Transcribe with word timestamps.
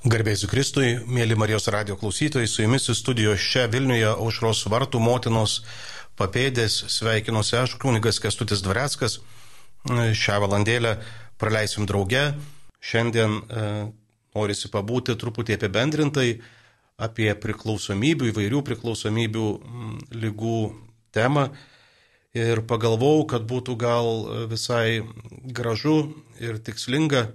Garbėsiu 0.00 0.48
Kristui, 0.48 0.94
mėly 1.04 1.36
Marijos 1.36 1.66
radio 1.68 1.92
klausytojai, 1.92 2.48
su 2.48 2.62
jumis 2.62 2.86
studijos 2.96 3.42
čia 3.44 3.66
Vilniuje 3.68 4.06
aušros 4.08 4.62
vartų 4.72 4.96
motinos 4.96 5.58
papėdės 6.16 6.78
sveikinuosi 6.88 7.58
aš, 7.60 7.74
kunigas 7.82 8.16
Kestutis 8.24 8.62
Dvareckas. 8.64 9.18
Šią 9.84 10.38
valandėlę 10.40 10.94
praleisim 11.36 11.84
drauge. 11.84 12.22
Šiandien 12.80 13.34
e, 13.42 13.66
norisi 14.32 14.70
pabūti 14.72 15.18
truputį 15.20 15.58
apibendrintai 15.58 16.30
apie 16.96 17.28
priklausomybių, 17.36 18.30
įvairių 18.32 18.64
priklausomybių 18.70 19.46
m, 19.52 19.92
lygų 20.16 20.62
temą. 21.12 21.50
Ir 22.32 22.64
pagalvojau, 22.64 23.28
kad 23.36 23.44
būtų 23.44 23.76
gal 23.76 24.24
visai 24.48 25.04
gražu 25.44 25.98
ir 26.40 26.56
tikslinga 26.56 27.26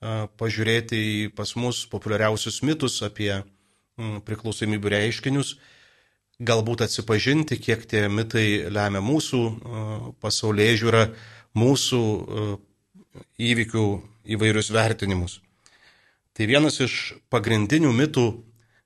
pažiūrėti 0.00 0.98
į 0.98 1.30
pas 1.36 1.54
mus 1.56 1.84
populiariausius 1.90 2.60
mitus 2.66 3.00
apie 3.06 3.32
priklausomybių 3.96 4.92
reiškinius, 4.92 5.54
galbūt 6.36 6.84
atsipažinti, 6.84 7.56
kiek 7.56 7.86
tie 7.88 8.06
mitai 8.12 8.68
lemia 8.68 9.00
mūsų 9.00 9.40
pasaulyje 10.20 10.76
žiūrą, 10.82 11.02
mūsų 11.56 12.00
įvykių 13.40 13.86
įvairius 14.36 14.68
vertinimus. 14.74 15.40
Tai 16.36 16.44
vienas 16.50 16.76
iš 16.84 17.16
pagrindinių 17.32 17.94
mitų, 17.96 18.26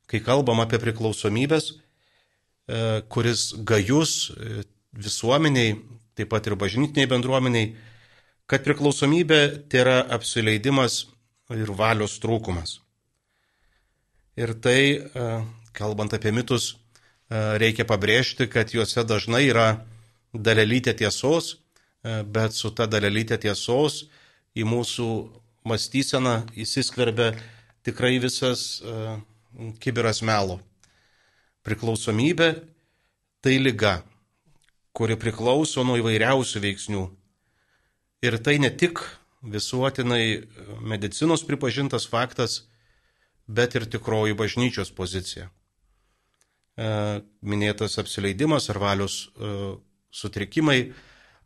kai 0.06 0.20
kalbam 0.22 0.62
apie 0.62 0.78
priklausomybės, 0.78 1.72
kuris 3.11 3.48
gajus 3.66 4.30
visuomeniai, 4.95 5.80
taip 6.14 6.30
pat 6.30 6.47
ir 6.47 6.55
bažnytiniai 6.55 7.11
bendruomeniai, 7.11 7.72
kad 8.50 8.64
priklausomybė 8.66 9.40
tai 9.70 9.84
yra 9.84 9.98
apsileidimas 10.10 11.04
ir 11.54 11.70
valios 11.78 12.16
trūkumas. 12.22 12.80
Ir 14.38 14.54
tai, 14.58 14.82
e, 14.98 15.27
kalbant 15.77 16.14
apie 16.16 16.32
mitus, 16.34 16.72
e, 16.75 17.58
reikia 17.62 17.86
pabrėžti, 17.86 18.48
kad 18.50 18.72
juose 18.75 19.05
dažnai 19.06 19.44
yra 19.50 19.84
dalelytė 20.34 20.97
tiesos, 20.98 21.58
e, 22.02 22.22
bet 22.22 22.55
su 22.55 22.70
ta 22.75 22.86
dalelytė 22.91 23.38
tiesos 23.38 24.08
į 24.56 24.66
mūsų 24.66 25.08
mąstyseną 25.64 26.34
įsiskverbia 26.56 27.36
tikrai 27.84 28.19
visas 28.19 28.82
kibiras 29.78 30.22
melo. 30.22 30.60
Priklausomybė 31.62 32.64
tai 33.42 33.58
lyga, 33.58 34.03
kuri 34.97 35.16
priklauso 35.20 35.84
nuo 35.84 35.98
įvairiausių 36.00 36.62
veiksnių 36.64 37.05
Ir 38.20 38.36
tai 38.44 38.58
ne 38.60 38.68
tik 38.68 39.00
visuotinai 39.40 40.44
medicinos 40.84 41.44
pripažintas 41.48 42.04
faktas, 42.08 42.66
bet 43.48 43.74
ir 43.74 43.86
tikroji 43.88 44.36
bažnyčios 44.36 44.90
pozicija. 44.92 45.48
E, 46.76 46.88
minėtas 47.41 47.96
apsileidimas 48.02 48.68
ar 48.70 48.78
valios 48.78 49.14
e, 49.24 49.54
sutrikimai, 50.12 50.92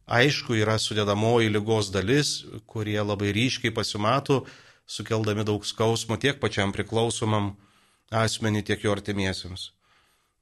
aišku, 0.04 0.56
yra 0.58 0.74
sudėdamoji 0.82 1.52
lygos 1.54 1.92
dalis, 1.94 2.42
kurie 2.66 2.98
labai 2.98 3.30
ryškiai 3.36 3.72
pasimato, 3.74 4.42
sukeldami 4.86 5.46
daug 5.46 5.64
skausmo 5.64 6.18
tiek 6.20 6.42
pačiam 6.42 6.74
priklausomam 6.74 7.54
asmenį, 8.10 8.64
tiek 8.66 8.82
jo 8.84 8.92
artimiesiems. 8.92 9.70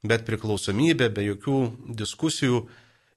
Bet 0.03 0.25
priklausomybė 0.27 1.13
be 1.13 1.29
jokių 1.29 1.59
diskusijų 2.01 2.65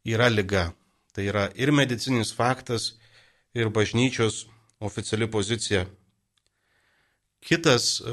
yra 0.07 0.29
lyga. 0.31 0.69
Tai 1.17 1.25
yra 1.27 1.49
ir 1.57 1.73
medicininis 1.75 2.31
faktas, 2.37 2.93
ir 3.57 3.73
bažnyčios 3.73 4.45
oficiali 4.81 5.31
pozicija. 5.31 5.87
Kitas 7.41 8.01
e, 8.01 8.13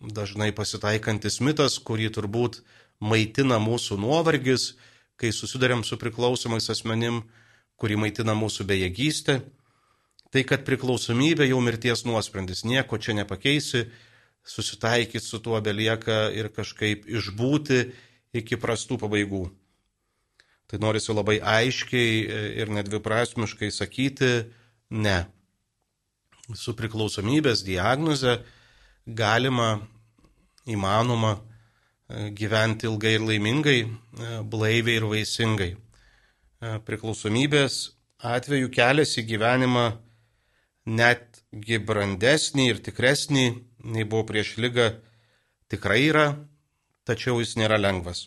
dažnai 0.00 0.50
pasitaikantis 0.52 1.40
mitas, 1.40 1.78
kurį 1.78 2.10
turbūt 2.12 2.60
maitina 3.00 3.60
mūsų 3.62 3.98
nuovargis, 4.02 4.72
kai 5.16 5.32
susidurėm 5.32 5.84
su 5.86 5.98
priklausomais 6.00 6.68
asmenim, 6.72 7.22
kurį 7.80 7.98
maitina 8.04 8.34
mūsų 8.36 8.66
bejėgystė, 8.68 9.40
tai 10.32 10.44
kad 10.48 10.64
priklausomybė 10.66 11.46
jau 11.48 11.60
mirties 11.64 12.04
nuosprendis, 12.08 12.64
nieko 12.64 12.98
čia 12.98 13.14
nepakeisi, 13.20 13.86
susitaikyti 14.44 15.24
su 15.24 15.38
tuo 15.38 15.60
belieka 15.62 16.26
ir 16.34 16.50
kažkaip 16.50 17.06
išbūti 17.06 17.84
iki 18.34 18.58
prastų 18.58 18.98
pabaigų. 19.02 19.44
Tai 20.66 20.80
norisi 20.80 21.12
labai 21.12 21.36
aiškiai 21.38 22.24
ir 22.62 22.72
nedviprasmiškai 22.72 23.70
sakyti, 23.70 24.32
Ne. 24.92 25.22
Su 26.52 26.74
priklausomybės 26.76 27.62
diagnoze 27.64 28.42
galima, 29.06 29.78
įmanoma 30.68 31.32
e, 31.38 32.28
gyventi 32.36 32.90
ilgai 32.90 33.14
ir 33.16 33.24
laimingai, 33.24 33.78
e, 33.86 34.32
blaiviai 34.44 34.98
ir 35.00 35.06
vaisingai. 35.08 35.70
E, 35.72 36.74
priklausomybės 36.84 37.78
atveju 38.34 38.68
kelias 38.74 39.16
į 39.16 39.24
gyvenimą 39.30 39.86
netgi 40.84 41.80
brandesnį 41.80 42.68
ir 42.74 42.82
tikresnį 42.84 43.46
nei 43.96 44.04
buvo 44.04 44.26
prieš 44.28 44.58
lygą 44.60 44.90
tikrai 45.72 46.02
yra, 46.10 46.26
tačiau 47.08 47.40
jis 47.40 47.56
nėra 47.56 47.80
lengvas. 47.80 48.26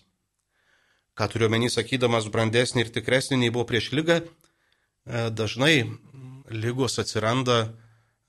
Ką 1.15 1.29
turiu 1.29 1.51
menį 1.53 1.69
sakydamas 1.71 2.25
brandesnį 2.33 2.87
ir 2.87 2.91
tikresnį 2.97 3.43
nei 3.43 3.53
buvo 3.53 3.69
prieš 3.69 3.93
lygą, 3.95 4.23
dažnai 5.05 5.85
lygos 6.49 6.99
atsiranda, 7.01 7.73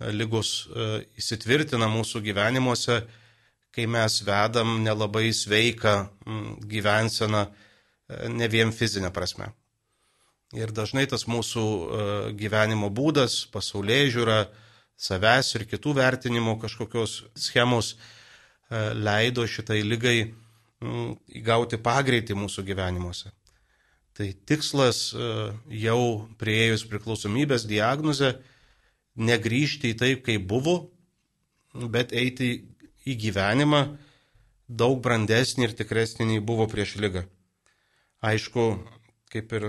lygos 0.00 0.66
e, 0.68 0.88
įsitvirtina 1.20 1.88
mūsų 1.90 2.22
gyvenimuose, 2.24 3.00
kai 3.76 3.86
mes 3.88 4.20
vedam 4.24 4.78
nelabai 4.84 5.30
sveiką 5.34 5.94
gyvenseną, 6.68 7.46
e, 7.46 8.28
ne 8.32 8.48
vien 8.52 8.72
fizinę 8.72 9.12
prasme. 9.12 9.50
Ir 10.56 10.70
dažnai 10.72 11.06
tas 11.10 11.26
mūsų 11.28 11.64
e, 11.64 12.04
gyvenimo 12.38 12.90
būdas, 12.92 13.44
pasaulyje 13.52 14.12
žiūra, 14.18 14.38
savęs 14.96 15.54
ir 15.58 15.66
kitų 15.68 15.96
vertinimo 15.98 16.56
kažkokios 16.56 17.26
schemos 17.36 17.96
leido 18.96 19.44
šitai 19.46 19.82
lygai 19.84 20.32
įgauti 21.36 21.78
pagreitį 21.78 22.34
mūsų 22.34 22.64
gyvenimuose. 22.66 23.28
Tai 24.16 24.30
tikslas 24.48 25.10
e, 25.12 25.24
jau 25.76 26.00
prieėjus 26.40 26.86
priklausomybės 26.88 27.66
diagnozę 27.68 28.30
negryžti 29.16 29.90
į 29.92 29.96
taip, 30.00 30.22
kaip 30.24 30.46
buvo, 30.48 30.76
bet 31.92 32.14
eiti 32.16 32.48
į 33.04 33.16
gyvenimą 33.26 33.82
daug 34.68 35.02
brandesnį 35.04 35.68
ir 35.68 35.74
tikresnį 35.76 36.30
nei 36.30 36.40
buvo 36.40 36.64
prieš 36.70 36.94
lygą. 37.02 37.26
Aišku, 38.24 38.64
kaip 39.28 39.52
ir 39.52 39.68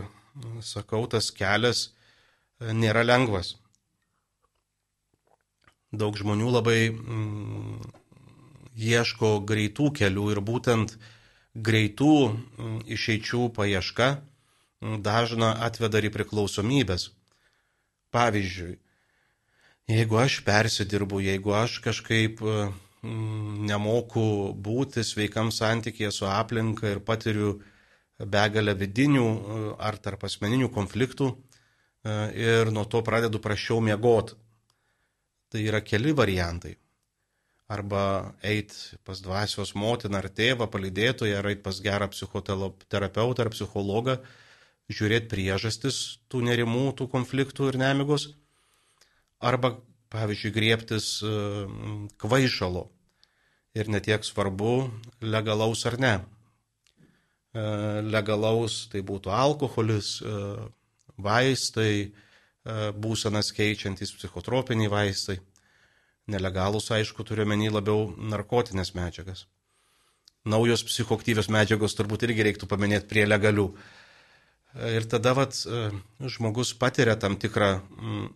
sakau, 0.64 1.03
tas 1.12 1.28
kelias 1.35 1.90
e, 1.90 2.72
nėra 2.72 3.03
lengvas. 3.03 3.58
Daug 5.91 6.16
žmonių 6.16 6.56
labai 6.56 6.79
mm, 6.94 7.84
ieško 8.79 9.41
greitų 9.44 9.91
kelių 10.00 10.31
ir 10.38 10.44
būtent 10.53 10.96
greitų 11.52 12.16
mm, 12.31 12.81
išeičių 12.96 13.52
paieška 13.59 14.09
dažna 14.81 15.53
atveda 15.65 16.01
į 16.01 16.11
priklausomybės. 16.13 17.09
Pavyzdžiui, 18.13 18.77
jeigu 19.91 20.19
aš 20.21 20.39
persidirbu, 20.47 21.19
jeigu 21.25 21.53
aš 21.57 21.79
kažkaip 21.83 22.39
mm, 22.41 23.66
nemoku 23.67 24.53
būti 24.53 25.03
sveikam 25.03 25.51
santykėje 25.51 26.13
su 26.16 26.29
aplinka 26.29 26.87
ir 26.93 27.03
patiriu 27.03 27.57
begalę 28.17 28.73
vidinių 28.77 29.27
e, 29.27 29.59
ar 29.77 29.97
tarp 30.01 30.23
asmeninių 30.25 30.71
konfliktų 30.73 31.29
e, 31.33 31.37
ir 32.33 32.71
nuo 32.71 32.85
to 32.85 33.03
pradedu 33.05 33.41
prašiau 33.43 33.81
miegoti. 33.83 34.37
Tai 35.51 35.61
yra 35.63 35.81
keli 35.81 36.11
variantai. 36.16 36.75
Arba 37.67 38.33
eit 38.47 38.72
pas 39.03 39.19
dvasios 39.19 39.73
motiną 39.75 40.22
ar 40.22 40.29
tėvą, 40.31 40.69
palydėtoją, 40.72 41.37
ar 41.40 41.49
eit 41.52 41.63
pas 41.63 41.79
gerą 41.84 42.07
psichoterapeutą 42.11 43.43
ar 43.43 43.52
psichologą, 43.52 44.17
žiūrėti 44.91 45.29
priežastis 45.31 46.19
tų 46.31 46.43
nerimų, 46.47 46.91
tų 46.99 47.09
konfliktų 47.11 47.72
ir 47.72 47.79
nemigos, 47.81 48.29
arba, 49.39 49.75
pavyzdžiui, 50.13 50.53
griebtis 50.55 51.09
e, 51.22 51.34
kvaišalo 52.22 52.87
ir 53.78 53.91
netiek 53.91 54.23
svarbu 54.25 54.87
legalaus 55.22 55.84
ar 55.89 55.97
ne. 55.99 56.13
E, 56.17 57.66
legalaus 58.07 58.85
tai 58.91 59.03
būtų 59.05 59.34
alkoholis, 59.34 60.17
e, 60.22 60.39
vaistai, 61.17 62.13
būsenas 62.99 63.53
keičiantys 63.55 64.11
psichotropiniai 64.11 64.90
vaistai. 64.91 65.37
Nelegalus, 66.28 66.90
aišku, 66.91 67.23
turiu 67.23 67.45
menį 67.47 67.69
labiau 67.72 68.09
narkotinės 68.19 68.91
medžiagas. 68.91 69.45
Naujos 70.43 70.83
psichoktyvios 70.83 71.47
medžiagos 71.47 71.95
turbūt 71.95 72.25
irgi 72.28 72.43
reiktų 72.43 72.67
paminėti 72.67 73.07
prie 73.07 73.23
legalių. 73.23 73.69
Ir 74.78 75.08
tada 75.09 75.34
vat, 75.34 75.58
e, 75.66 75.90
žmogus 76.29 76.74
patiria 76.78 77.16
tam 77.18 77.38
tikrą 77.40 77.79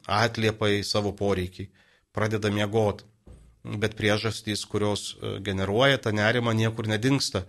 atliepą 0.10 0.72
į 0.80 0.84
savo 0.88 1.14
poreikį, 1.14 1.68
pradeda 2.14 2.50
miegoti. 2.50 3.06
bet 3.62 3.94
priežastys, 3.94 4.64
kurios 4.66 5.16
generuoja 5.46 6.00
tą 6.02 6.12
nerimą, 6.12 6.54
niekur 6.58 6.88
nedingsta. 6.90 7.46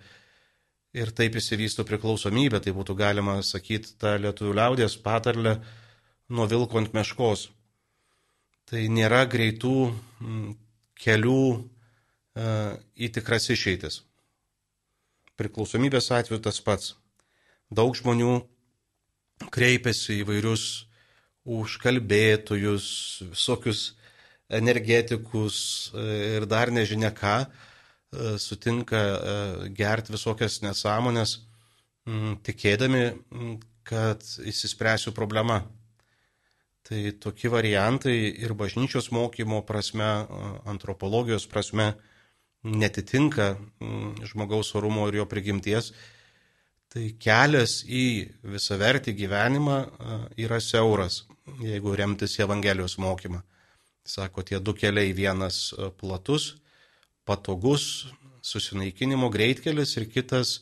Ir 0.92 1.08
taip 1.08 1.38
įsivysto 1.40 1.86
priklausomybė, 1.88 2.60
tai 2.60 2.74
būtų 2.76 2.96
galima 2.98 3.38
sakyti 3.40 3.94
tą 3.96 4.18
lietuvių 4.20 4.52
liaudės 4.58 4.98
patarlę 5.00 5.54
nuo 6.28 6.44
vilko 6.50 6.82
ant 6.82 6.92
meškos. 6.92 7.46
Tai 8.68 8.82
nėra 8.92 9.24
greitų 9.24 9.76
kelių 11.00 11.44
į 12.92 13.08
tikras 13.16 13.48
išeitis. 13.48 14.02
Priklausomybės 15.40 16.12
atveju 16.12 16.42
tas 16.44 16.60
pats. 16.60 16.92
Daug 17.72 17.96
žmonių 17.96 18.42
kreipiasi 19.50 20.20
į 20.20 20.28
vairius 20.28 20.64
užkalbėtojus, 21.42 22.86
visokius 23.32 23.92
energetikus 24.52 25.56
ir 25.96 26.46
dar 26.46 26.70
nežinia 26.70 27.10
ką, 27.16 27.36
sutinka 28.38 29.00
gerti 29.74 30.12
visokias 30.14 30.60
nesąmonės, 30.62 31.38
tikėdami, 32.46 33.04
kad 33.88 34.22
įsispręsiu 34.46 35.14
problemą. 35.16 35.62
Tai 36.82 37.00
tokie 37.22 37.48
variantai 37.48 38.16
ir 38.42 38.54
bažnyčios 38.58 39.12
mokymo 39.14 39.62
prasme, 39.64 40.26
antropologijos 40.68 41.46
prasme 41.46 41.92
netitinka 42.62 43.54
žmogaus 44.26 44.74
orumo 44.78 45.06
ir 45.08 45.22
jo 45.22 45.26
prigimties 45.30 45.92
Tai 46.92 47.06
kelias 47.16 47.78
į 47.88 48.28
visavertį 48.52 49.14
gyvenimą 49.16 49.76
yra 50.36 50.58
siauras, 50.60 51.22
jeigu 51.64 51.94
remtis 51.96 52.36
Evangelijos 52.44 52.98
mokymą. 53.00 53.40
Sako, 54.04 54.42
tie 54.44 54.58
du 54.60 54.74
keliai, 54.76 55.14
vienas 55.16 55.70
platus, 55.96 56.58
patogus, 57.24 58.10
susinaikinimo 58.44 59.30
greitkelis 59.32 59.94
ir 59.96 60.08
kitas 60.12 60.58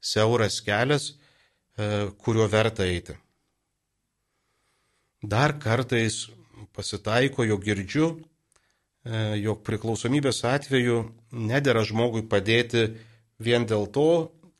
siauras 0.00 0.62
kelias, 0.64 1.10
kuriuo 2.24 2.46
verta 2.48 2.86
eiti. 2.86 3.18
Dar 5.20 5.58
kartais 5.60 6.22
pasitaiko, 6.72 7.44
jo 7.44 7.58
girdžiu, 7.60 8.08
jog 9.42 9.60
priklausomybės 9.66 10.40
atveju 10.48 11.02
nedėra 11.36 11.84
žmogui 11.84 12.24
padėti 12.24 12.86
vien 13.42 13.68
dėl 13.68 13.90
to, 13.92 14.08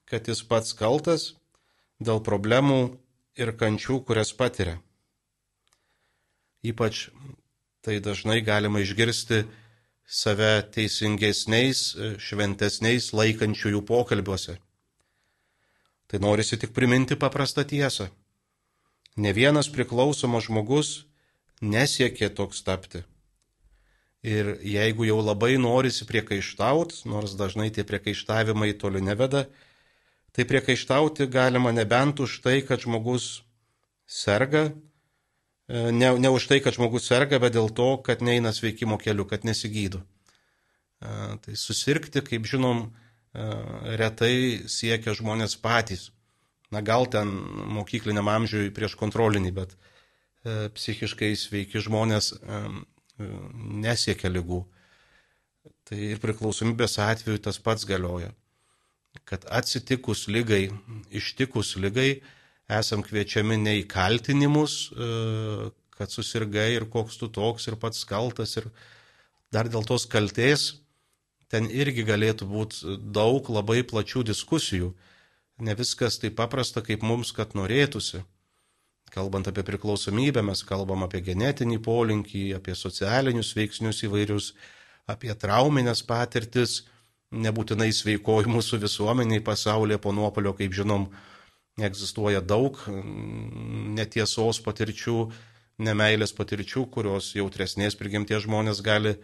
kad 0.07 0.29
jis 0.29 0.43
pats 0.47 0.75
kaltas 0.77 1.35
dėl 1.99 2.23
problemų 2.23 2.97
ir 3.37 3.53
kančių, 3.59 4.01
kurias 4.07 4.33
patiria. 4.33 4.79
Ypač 6.67 7.09
tai 7.85 7.99
dažnai 8.03 8.41
galima 8.43 8.83
išgirsti 8.83 9.45
save 10.07 10.63
teisingesniais, 10.75 11.83
šventesniais 12.23 13.11
laikančiųjų 13.15 13.83
pokalbiuose. 13.87 14.57
Tai 16.07 16.23
norisi 16.23 16.59
tik 16.59 16.73
priminti 16.75 17.19
paprastą 17.19 17.67
tiesą. 17.67 18.09
Ne 19.17 19.33
vienas 19.35 19.69
priklausomas 19.73 20.47
žmogus 20.47 20.91
nesiekė 21.63 22.31
toks 22.37 22.63
tapti. 22.63 23.03
Ir 24.27 24.57
jeigu 24.63 25.07
jau 25.07 25.19
labai 25.23 25.55
norisi 25.59 26.07
priekaištaut, 26.07 27.03
nors 27.07 27.35
dažnai 27.39 27.71
tie 27.71 27.85
priekaištavimai 27.87 28.73
toli 28.79 29.03
neveda, 29.03 29.47
tai 30.37 30.45
priekaištauti 30.45 31.27
galima 31.33 31.73
nebent 31.73 32.21
už 32.21 32.43
tai, 32.45 32.61
kad 32.61 32.83
žmogus 32.85 33.41
serga, 34.05 34.69
e, 35.69 35.89
ne, 35.93 36.13
ne 36.21 36.29
už 36.29 36.45
tai, 36.51 36.61
kad 36.61 36.77
žmogus 36.77 37.09
serga, 37.09 37.41
bet 37.41 37.57
dėl 37.57 37.73
to, 37.73 37.97
kad 38.05 38.21
neina 38.21 38.53
sveikimo 38.53 39.01
keliu, 39.01 39.25
kad 39.25 39.49
nesigydo. 39.49 40.03
E, 41.01 41.09
tai 41.41 41.57
susirgti, 41.57 42.21
kaip 42.21 42.45
žinom, 42.45 42.85
e, 42.85 43.49
retai 43.97 44.69
siekia 44.69 45.17
žmonės 45.17 45.57
patys. 45.57 46.11
Na 46.69 46.85
gal 46.85 47.09
ten 47.09 47.33
mokykliniam 47.73 48.29
amžiui 48.29 48.75
prieš 48.75 48.99
kontrolinį, 48.99 49.53
bet 49.55 49.77
psichiškai 50.47 51.31
sveiki 51.39 51.79
žmonės 51.83 52.33
nesiekia 53.83 54.31
lygų. 54.31 54.59
Tai 55.87 55.99
ir 55.99 56.19
priklausomybės 56.23 56.99
atveju 57.03 57.41
tas 57.47 57.59
pats 57.63 57.87
galioja 57.87 58.33
kad 59.25 59.47
atsitikus 59.51 60.27
lygai, 60.29 60.69
ištikus 61.11 61.77
lygai, 61.81 62.21
esam 62.69 63.03
kviečiami 63.07 63.57
ne 63.63 63.77
į 63.81 63.87
kaltinimus, 63.91 64.91
e, 64.91 65.71
kad 65.97 66.13
susirgai 66.13 66.75
ir 66.77 66.89
koks 66.93 67.17
tu 67.21 67.29
toks 67.33 67.69
ir 67.71 67.79
pats 67.81 68.05
kaltas 68.05 68.57
ir 68.61 68.69
dar 69.55 69.71
dėl 69.71 69.87
tos 69.87 70.05
kalties, 70.11 70.75
ten 71.49 71.71
irgi 71.71 72.05
galėtų 72.05 72.49
būti 72.51 72.97
daug 73.15 73.49
labai 73.51 73.83
plačių 73.87 74.27
diskusijų. 74.33 74.93
Ne 75.63 75.73
viskas 75.79 76.19
taip 76.21 76.35
paprasta, 76.37 76.83
kaip 76.85 77.05
mums, 77.07 77.31
kad 77.33 77.55
norėtųsi. 77.57 78.21
Kalbant 79.15 79.47
apie 79.49 79.63
priklausomybę, 79.65 80.43
mes 80.45 80.61
kalbam 80.67 81.07
apie 81.07 81.23
genetinį 81.25 81.79
polinkį, 81.81 82.43
apie 82.59 82.75
socialinius 82.77 83.55
veiksnius 83.57 84.03
įvairius, 84.05 84.51
apie 85.09 85.33
trauminės 85.39 86.03
patirtis 86.05 86.83
nebūtinai 87.35 87.91
sveikoji 87.95 88.51
mūsų 88.51 88.81
visuomeniai 88.85 89.43
pasaulyje 89.45 89.99
po 90.03 90.13
nuopolio, 90.15 90.55
kaip 90.57 90.75
žinom, 90.77 91.09
egzistuoja 91.77 92.41
daug 92.41 92.79
netiesos 93.97 94.63
patirčių, 94.65 95.19
nemailės 95.83 96.33
patirčių, 96.37 96.87
kurios 96.93 97.35
jautresnės 97.37 97.99
prigimties 97.99 98.47
žmonės 98.47 98.81
gali 98.85 99.17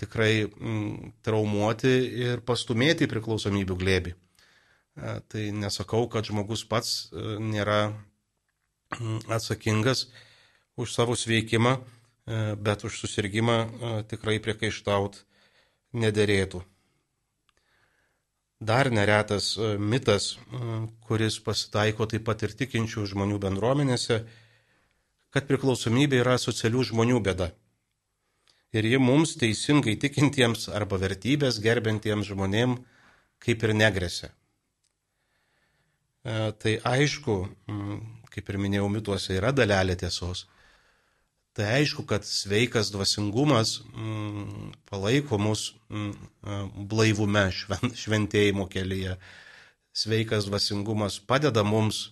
tikrai 0.00 0.46
mm, 0.46 1.12
traumuoti 1.24 1.92
ir 2.26 2.42
pastumėti 2.46 3.06
į 3.06 3.12
priklausomybių 3.12 3.76
glėbį. 3.80 4.12
E, 4.12 5.14
tai 5.30 5.48
nesakau, 5.56 6.04
kad 6.12 6.26
žmogus 6.28 6.64
pats 6.68 7.08
e, 7.12 7.36
nėra 7.40 7.80
mm, 8.98 9.28
atsakingas 9.38 10.08
už 10.76 10.92
savo 10.92 11.16
sveikimą, 11.16 11.76
e, 11.78 12.40
bet 12.60 12.84
už 12.84 13.00
susirgymą 13.04 13.58
tikrai 14.10 14.40
priekaištaut 14.44 15.22
nederėtų. 15.96 16.64
Dar 18.58 18.88
neretas 18.90 19.56
e, 19.56 19.76
mitas, 19.76 20.38
kuris 21.04 21.36
pasitaiko 21.44 22.06
taip 22.08 22.24
pat 22.24 22.42
ir 22.46 22.54
tikinčių 22.56 23.04
žmonių 23.12 23.36
bendruomenėse, 23.42 24.22
kad 25.28 25.44
priklausomybė 25.50 26.22
yra 26.22 26.38
socialių 26.40 26.86
žmonių 26.90 27.20
bėda. 27.20 27.50
Ir 28.72 28.88
ji 28.88 28.98
mums 28.98 29.36
teisingai 29.36 29.98
tikintiems 30.00 30.70
arba 30.72 30.96
vertybės 30.96 31.60
gerbentiems 31.60 32.32
žmonėm 32.32 32.78
kaip 33.44 33.62
ir 33.62 33.74
negresia. 33.76 34.32
E, 36.24 36.52
tai 36.56 36.78
aišku, 36.80 37.36
kaip 38.32 38.48
ir 38.48 38.56
minėjau, 38.64 38.88
mituose 38.88 39.36
yra 39.36 39.52
dalelė 39.52 40.00
tiesos. 40.00 40.46
Tai 41.56 41.64
aišku, 41.78 42.02
kad 42.04 42.24
sveikas 42.28 42.90
dvasingumas 42.92 43.78
mm, 43.96 44.74
palaiko 44.90 45.38
mus 45.40 45.70
mm, 45.88 46.10
blaivume 46.90 47.46
šventėjimo 47.96 48.66
kelyje. 48.68 49.14
Sveikas 49.96 50.50
dvasingumas 50.50 51.16
padeda 51.24 51.64
mums 51.64 52.10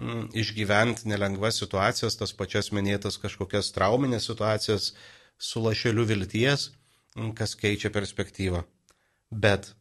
mm, 0.00 0.30
išgyventi 0.32 1.10
nelengvas 1.12 1.60
situacijas, 1.60 2.16
tas 2.16 2.32
pačias 2.32 2.72
minėtas 2.72 3.20
kažkokias 3.20 3.68
trauminės 3.76 4.30
situacijas 4.30 4.94
su 5.36 5.60
lašeliu 5.60 6.08
vilties, 6.08 6.70
kas 7.36 7.52
keičia 7.60 7.92
perspektyvą. 7.92 8.64
Bet 9.28 9.74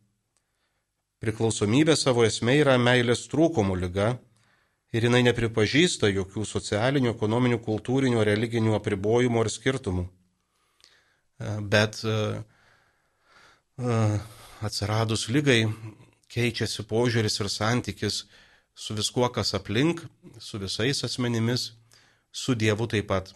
priklausomybė 1.23 1.95
savo 1.95 2.27
esmė 2.27 2.59
yra 2.65 2.75
meilės 2.75 3.29
trūkumų 3.31 3.79
lyga 3.85 4.11
ir 4.93 5.07
jinai 5.07 5.23
nepripažįsta 5.25 6.11
jokių 6.13 6.45
socialinių, 6.45 7.13
ekonominių, 7.15 7.59
kultūrinių, 7.65 8.21
religinių 8.29 8.75
apribojimų 8.77 9.41
ar 9.41 9.49
skirtumų. 9.49 10.05
E, 10.05 11.53
bet 11.73 11.99
e, 12.05 12.17
e, 13.81 13.99
atsiradus 14.69 15.27
lygai 15.33 15.63
keičiasi 16.33 16.85
požiūris 16.89 17.39
ir 17.41 17.49
santykis 17.49 18.23
su 18.73 18.97
viskuo, 18.97 19.25
kas 19.33 19.53
aplink, 19.57 20.03
su 20.39 20.61
visais 20.61 21.03
asmenimis, 21.05 21.71
su 22.31 22.55
Dievu 22.57 22.89
taip 22.89 23.09
pat. 23.09 23.33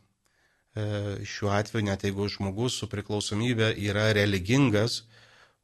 Šiuo 1.25 1.49
atveju, 1.57 1.87
net 1.87 2.03
jeigu 2.05 2.27
žmogus 2.29 2.75
su 2.77 2.85
priklausomybė 2.85 3.71
yra 3.81 4.11
religingas, 4.13 4.99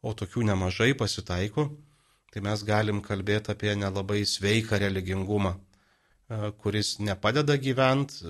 o 0.02 0.10
tokių 0.18 0.42
nemažai 0.48 0.96
pasitaiko, 0.98 1.68
tai 2.34 2.42
mes 2.42 2.64
galim 2.66 3.02
kalbėti 3.06 3.54
apie 3.54 3.76
nelabai 3.78 4.24
sveiką 4.26 4.80
religingumą 4.82 5.54
kuris 6.62 6.98
nepadeda 7.00 7.58
gyventi, 7.62 8.24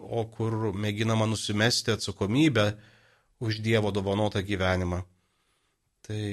o 0.00 0.24
kur 0.32 0.70
mėginama 0.72 1.26
nusimesti 1.28 1.94
atsakomybę 1.94 2.66
už 3.40 3.60
Dievo 3.64 3.92
dovanotą 3.92 4.42
gyvenimą. 4.44 5.00
Tai 6.06 6.24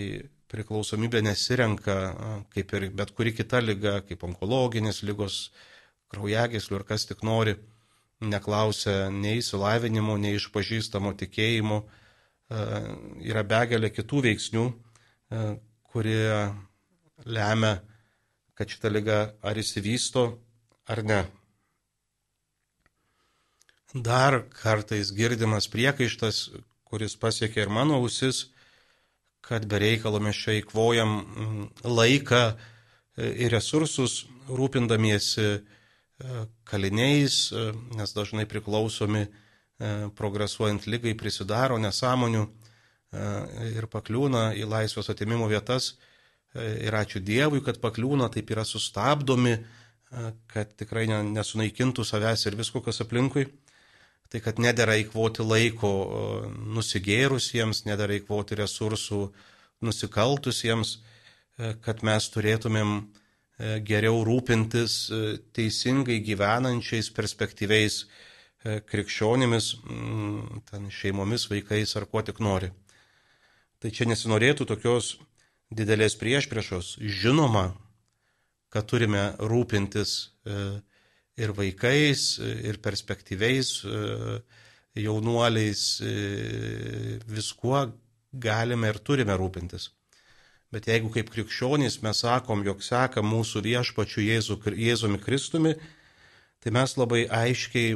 priklausomybė 0.51 1.21
nesirenka 1.25 1.95
kaip 2.53 2.73
ir 2.77 2.89
bet 2.95 3.11
kuri 3.15 3.33
kita 3.35 3.59
lyga, 3.63 3.99
kaip 4.07 4.23
onkologinės 4.27 5.03
lygos, 5.07 5.49
kraujagėslių 6.13 6.79
ir 6.79 6.85
kas 6.87 7.05
tik 7.07 7.23
nori, 7.27 7.57
neklausia 8.23 9.09
nei 9.13 9.41
įsilavinimo, 9.41 10.15
nei 10.17 10.37
išpažįstamo 10.37 11.13
tikėjimo, 11.19 11.81
yra 13.27 13.43
begalė 13.43 13.91
kitų 13.91 14.23
veiksnių, 14.29 14.65
kurie 15.91 16.31
lemia, 17.27 17.73
kad 18.57 18.71
šita 18.71 18.89
lyga 18.89 19.19
ar 19.43 19.59
įsivysto, 19.59 20.29
ar 20.87 21.03
ne. 21.03 21.21
Dar 23.93 24.43
kartais 24.51 25.11
girdimas 25.15 25.67
priekaištas, 25.71 26.49
kuris 26.87 27.15
pasiekia 27.15 27.65
ir 27.65 27.69
mano 27.71 27.99
ausis, 28.01 28.47
kad 29.41 29.65
be 29.65 29.79
reikalo 29.79 30.19
mes 30.19 30.35
čia 30.35 30.57
įkvojam 30.59 31.11
mm, 31.17 31.65
laiką 31.87 32.41
e, 32.51 32.55
ir 33.45 33.53
resursus 33.55 34.25
rūpindamiesi 34.47 35.47
e, 35.47 35.61
kaliniais, 36.67 37.39
e, 37.51 37.71
nes 37.99 38.15
dažnai 38.15 38.47
priklausomi 38.47 39.27
progresuojant 40.17 40.87
lygai 40.89 41.11
prisidaro 41.13 41.75
nesąmonių 41.77 42.39
ir 43.77 43.85
pakliūna 43.93 44.55
į 44.57 44.63
laisvės 44.65 45.11
atimimo 45.13 45.45
vietas. 45.51 45.91
Ir 46.57 46.97
ačiū 46.97 47.21
Dievui, 47.21 47.61
kad 47.61 47.77
pakliūna, 47.83 48.31
taip 48.33 48.49
yra 48.55 48.63
sustabdomi, 48.65 49.53
kad 50.47 50.71
tikrai 50.79 51.05
nesunaikintų 51.09 52.05
savęs 52.07 52.45
ir 52.47 52.55
visko, 52.55 52.79
kas 52.85 53.01
aplinkui 53.03 53.47
tai 54.31 54.41
kad 54.43 54.59
nedėra 54.59 54.97
įkvoti 55.01 55.45
laiko 55.45 55.91
nusigėrusiems, 56.75 57.85
nedėra 57.87 58.17
įkvoti 58.19 58.57
resursų 58.59 59.21
nusikaltusiems, 59.85 60.97
e, 60.97 61.75
kad 61.83 62.03
mes 62.07 62.27
turėtumėm 62.33 62.97
e, 62.97 63.77
geriau 63.87 64.23
rūpintis 64.27 64.97
e, 65.09 65.21
teisingai 65.55 66.19
gyvenančiais, 66.25 67.11
perspektyviais 67.13 68.05
krikščionimis, 68.67 69.65
mm, 69.85 70.61
ten 70.67 70.87
šeimomis, 70.91 71.45
vaikais 71.47 71.93
ar 71.95 72.07
kuo 72.09 72.23
tik 72.25 72.41
nori. 72.43 72.71
Tai 73.79 73.91
čia 73.93 74.07
nesinorėtų 74.09 74.65
tokios 74.67 75.13
didelės 75.71 76.17
priešpriešos. 76.19 76.97
Žinoma, 76.99 77.69
kad 78.77 78.85
turime 78.85 79.31
rūpintis 79.41 80.11
ir 81.37 81.53
vaikais, 81.57 82.37
ir 82.41 82.77
perspektyviais 82.81 83.71
e, 83.85 84.41
jaunuoliais, 85.01 85.81
e, 86.01 87.19
viskuo 87.29 87.87
galime 88.33 88.89
ir 88.93 88.99
turime 89.05 89.37
rūpintis. 89.37 89.91
Bet 90.73 90.89
jeigu 90.89 91.09
kaip 91.13 91.29
krikščionys 91.31 92.01
mes 92.03 92.21
sakom, 92.25 92.61
jog 92.65 92.81
seka 92.83 93.23
mūsų 93.23 93.63
viešpačiu 93.65 94.25
Jėzu, 94.25 94.57
Jėzumi 94.75 95.21
Kristumi, 95.23 95.75
tai 96.61 96.73
mes 96.75 96.97
labai 96.97 97.25
aiškiai 97.29 97.95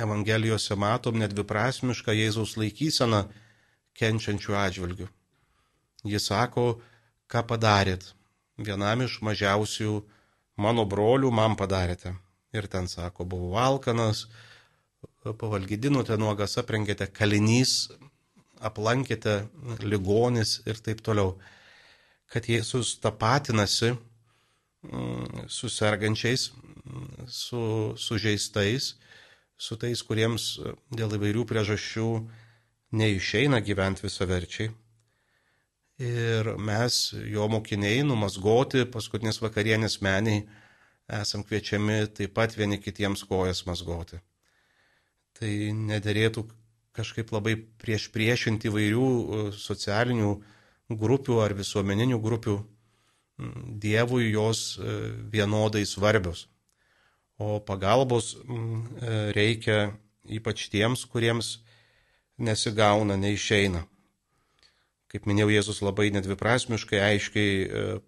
Evangelijose 0.00 0.76
matom 0.80 1.18
nedviprasmišką 1.20 2.14
Jėzaus 2.16 2.54
laikyseną 2.60 3.24
kenčiančių 3.98 4.56
atžvilgių. 4.56 5.08
Jis 6.08 6.30
sako, 6.30 6.80
ką 7.30 7.44
padarėt. 7.46 8.12
Vienam 8.60 9.04
iš 9.04 9.18
mažiausių 9.24 10.00
mano 10.60 10.84
brolių 10.88 11.30
man 11.34 11.56
padarėte 11.58 12.14
ir 12.52 12.66
ten 12.66 12.88
sako, 12.90 13.24
buvau 13.24 13.58
alkanas, 13.62 14.26
pavalgydinote 15.24 16.16
nuogas, 16.18 16.56
aprengėte 16.60 17.06
kalinys, 17.14 17.90
aplankėte 18.60 19.36
ligonis 19.84 20.58
ir 20.68 20.80
taip 20.84 21.02
toliau. 21.04 21.36
Kad 22.30 22.46
Jėzus 22.50 22.96
tapatinasi 23.02 23.94
mm, 23.94 25.46
su 25.50 25.70
sergančiais, 25.72 26.50
mm, 26.50 27.26
su 27.26 27.62
sužeistais, 27.98 28.94
su 29.60 29.76
tais, 29.80 30.02
kuriems 30.06 30.52
dėl 30.94 31.16
įvairių 31.18 31.46
priežasčių 31.48 32.06
neišeina 32.96 33.60
gyventi 33.66 34.06
visaverčiai. 34.06 34.70
Ir 36.00 36.54
mes, 36.56 36.94
jo 37.28 37.44
mokiniai, 37.52 38.00
numasgoti 38.08 38.86
paskutinės 38.88 39.42
vakarienės 39.42 39.98
meniai, 40.00 40.46
esam 41.12 41.42
kviečiami 41.44 42.06
taip 42.16 42.32
pat 42.38 42.54
vieni 42.56 42.78
kitiems 42.80 43.26
kojas 43.28 43.66
mazgoti. 43.68 44.20
Tai 45.36 45.50
nederėtų 45.76 46.46
kažkaip 46.96 47.34
labai 47.34 47.58
prieš 47.82 48.08
priešinti 48.14 48.70
įvairių 48.70 49.06
e, 49.10 49.42
socialinių 49.60 50.30
grupių 51.00 51.40
ar 51.44 51.54
visuomeninių 51.58 52.20
grupių. 52.22 52.56
Dievui 53.84 54.30
jos 54.30 54.78
e, 54.78 54.96
vienodai 55.32 55.84
svarbios. 55.88 56.46
O 57.40 57.58
pagalbos 57.60 58.34
e, 58.36 58.40
reikia 59.36 59.90
ypač 60.28 60.68
tiems, 60.72 61.06
kuriems 61.08 61.58
nesigauna, 62.40 63.16
neišeina. 63.20 63.84
Kaip 65.10 65.26
minėjau, 65.26 65.50
Jėzus 65.50 65.80
labai 65.82 66.08
nedviprasmiškai, 66.14 67.00
aiškiai 67.02 67.54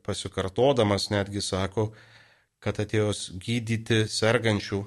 pasikartodamas 0.06 1.08
netgi 1.10 1.42
sako, 1.42 1.88
kad 2.62 2.78
atėjo 2.78 3.10
gydyti 3.42 4.04
sergančių, 4.06 4.84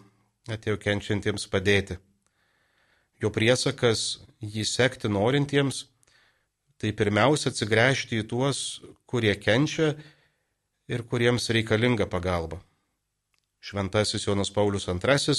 atėjo 0.56 0.78
kenčiantiems 0.80 1.50
padėti. 1.52 1.98
Jo 3.20 3.32
priesakas 3.36 4.22
jį 4.40 4.64
sekti 4.68 5.12
norintiems, 5.12 5.86
tai 6.80 6.94
pirmiausia 6.96 7.52
atsigręžti 7.52 8.22
į 8.22 8.28
tuos, 8.32 8.62
kurie 9.08 9.36
kenčia 9.40 9.94
ir 10.92 11.04
kuriems 11.10 11.50
reikalinga 11.52 12.08
pagalba. 12.12 12.62
Šventasis 13.60 14.28
Jonas 14.28 14.52
Paulius 14.54 14.88
II 14.88 15.36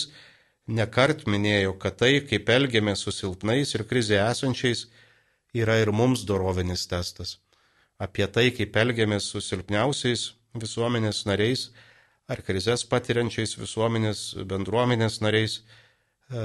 nekart 0.76 1.26
minėjo, 1.30 1.76
kad 1.78 1.96
tai, 2.00 2.20
kaip 2.26 2.48
elgiamės 2.50 3.04
su 3.06 3.12
silpnais 3.14 3.72
ir 3.76 3.84
krizė 3.86 4.18
esančiais, 4.24 4.88
yra 5.56 5.78
ir 5.80 5.92
mums 5.92 6.24
dorovinis 6.28 6.86
testas. 6.90 7.38
Apie 7.98 8.26
tai, 8.28 8.50
kaip 8.52 8.76
elgiamės 8.76 9.30
su 9.32 9.40
silpniausiais 9.40 10.28
visuomenės 10.60 11.24
nariais, 11.28 11.70
ar 12.28 12.42
krizės 12.44 12.84
patiriančiais 12.90 13.56
visuomenės 13.56 14.22
bendruomenės 14.50 15.20
nariais 15.24 15.58
e, 15.58 15.64
e, 16.36 16.44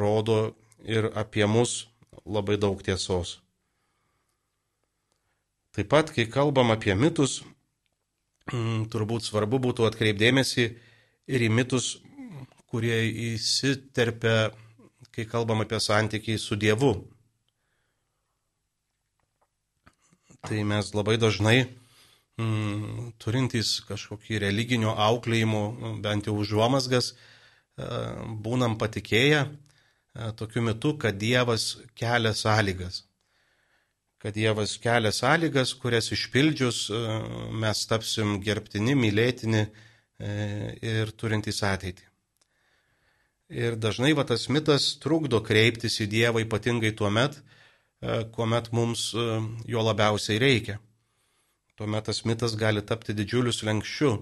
rodo 0.00 0.38
ir 0.84 1.10
apie 1.18 1.46
mus 1.46 1.88
labai 2.26 2.58
daug 2.60 2.82
tiesos. 2.84 3.38
Taip 5.74 5.88
pat, 5.90 6.10
kai 6.14 6.26
kalbam 6.30 6.72
apie 6.74 6.94
mitus, 6.98 7.40
turbūt 8.92 9.26
svarbu 9.26 9.60
būtų 9.68 9.86
atkreipdėmėsi 9.88 10.64
ir 11.28 11.44
į 11.44 11.50
mitus, 11.52 11.98
kurie 12.68 12.96
įsiterpia, 13.32 14.50
kai 15.14 15.24
kalbam 15.28 15.62
apie 15.64 15.80
santykį 15.80 16.38
su 16.40 16.56
Dievu. 16.56 16.92
Tai 20.46 20.62
mes 20.64 20.92
labai 20.94 21.16
dažnai 21.18 21.56
mm, 22.38 23.14
turintys 23.18 23.78
kažkokį 23.88 24.42
religinio 24.44 24.94
auklėjimo, 24.94 25.62
bent 26.04 26.28
jau 26.28 26.36
užuomasgas, 26.38 27.12
e, 27.12 27.88
būnam 28.44 28.78
patikėję 28.78 29.40
e, 29.42 29.50
tokiu 30.38 30.62
metu, 30.68 30.94
kad 31.00 31.18
Dievas 31.18 31.72
kelia 31.98 32.34
sąlygas. 32.38 33.02
Kad 34.22 34.38
Dievas 34.38 34.76
kelia 34.82 35.12
sąlygas, 35.14 35.74
kurias 35.82 36.12
išpildžius 36.14 36.84
e, 36.90 37.02
mes 37.64 37.84
tapsim 37.90 38.38
gerbtini, 38.44 38.96
mylėtini 38.98 39.68
ir 40.18 41.12
turintys 41.14 41.60
ateitį. 41.62 42.02
Ir 43.54 43.76
dažnai 43.78 44.10
va, 44.18 44.24
tas 44.26 44.48
mitas 44.50 44.96
trukdo 44.98 45.38
kreiptis 45.46 46.00
į 46.02 46.08
Dievą 46.10 46.42
ypatingai 46.42 46.90
tuo 46.98 47.06
met, 47.14 47.38
kuomet 48.34 48.72
mums 48.72 49.10
jo 49.66 49.82
labiausiai 49.82 50.38
reikia 50.38 50.78
tuomet 51.78 52.04
tas 52.10 52.24
mitas 52.26 52.56
gali 52.58 52.82
tapti 52.82 53.14
didžiuliu 53.14 53.54
slengščiu. 53.54 54.16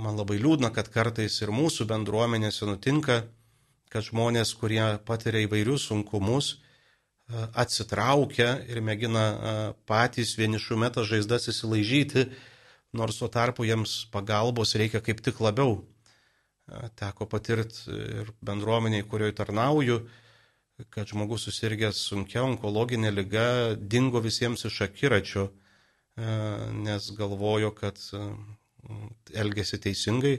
Man 0.00 0.16
labai 0.16 0.38
liūdna, 0.40 0.70
kad 0.72 0.88
kartais 0.88 1.34
ir 1.44 1.52
mūsų 1.52 1.84
bendruomenėse 1.90 2.64
nutinka, 2.68 3.18
kad 3.92 4.06
žmonės, 4.06 4.54
kurie 4.56 4.84
patiria 5.04 5.44
įvairius 5.44 5.88
sunkumus, 5.90 6.54
atsitraukia 7.52 8.54
ir 8.64 8.80
mėgina 8.80 9.24
patys 9.88 10.32
vienišų 10.40 10.78
metą 10.80 11.04
žaizdas 11.04 11.50
įsilaižyti, 11.52 12.24
nors 12.96 13.20
tuo 13.20 13.28
tarpu 13.28 13.68
jiems 13.68 14.06
pagalbos 14.14 14.72
reikia 14.80 15.04
kaip 15.04 15.20
tik 15.24 15.42
labiau. 15.44 15.82
Teko 16.96 17.28
patirti 17.28 17.92
ir 18.22 18.32
bendruomeniai, 18.44 19.04
kurioje 19.04 19.36
tarnauju, 19.36 20.00
kad 20.94 21.10
žmogus 21.10 21.48
susirgęs 21.48 22.00
sunkia 22.10 22.44
onkologinė 22.46 23.10
lyga 23.14 23.48
dingo 23.78 24.22
visiems 24.22 24.64
iš 24.68 24.82
akiračio 24.86 25.48
E, 26.18 26.26
nes 26.72 27.10
galvojo, 27.14 27.70
kad 27.70 27.98
e, 28.12 28.20
elgesi 29.38 29.78
teisingai, 29.78 30.32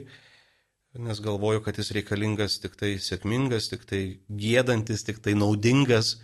nes 1.06 1.20
galvojo, 1.24 1.62
kad 1.64 1.78
jis 1.80 1.92
reikalingas 1.96 2.58
tik 2.60 2.74
tai 2.76 2.90
sėkmingas, 3.00 3.70
tik 3.72 3.86
tai 3.88 4.00
gėdantis, 4.42 5.06
tik 5.08 5.22
tai 5.24 5.32
naudingas, 5.38 6.18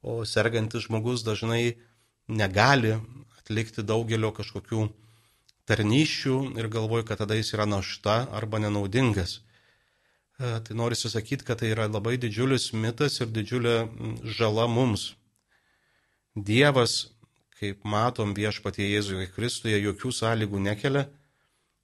o 0.00 0.22
sergantis 0.24 0.86
žmogus 0.86 1.26
dažnai 1.26 1.76
negali 2.32 2.94
atlikti 3.42 3.84
daugelio 3.84 4.32
kažkokių 4.32 4.86
tarnyščių 5.68 6.38
ir 6.56 6.72
galvoja, 6.72 7.04
kad 7.10 7.20
tada 7.20 7.36
jis 7.36 7.52
yra 7.58 7.68
našta 7.68 8.22
arba 8.40 8.62
nenaudingas. 8.64 9.42
E, 10.38 10.60
tai 10.62 10.76
noriu 10.76 10.94
sakyti, 10.94 11.44
kad 11.44 11.58
tai 11.58 11.72
yra 11.74 11.88
labai 11.90 12.14
didžiulis 12.22 12.70
mitas 12.72 13.18
ir 13.18 13.30
didžiulė 13.34 13.76
žala 14.38 14.68
mums. 14.70 15.16
Dievas, 16.38 17.08
kaip 17.58 17.82
matom 17.82 18.36
viešpatie 18.36 18.86
Jėzuje 18.86 19.26
Kristuje, 19.34 19.80
jokių 19.82 20.12
sąlygų 20.14 20.60
nekelia, 20.62 21.08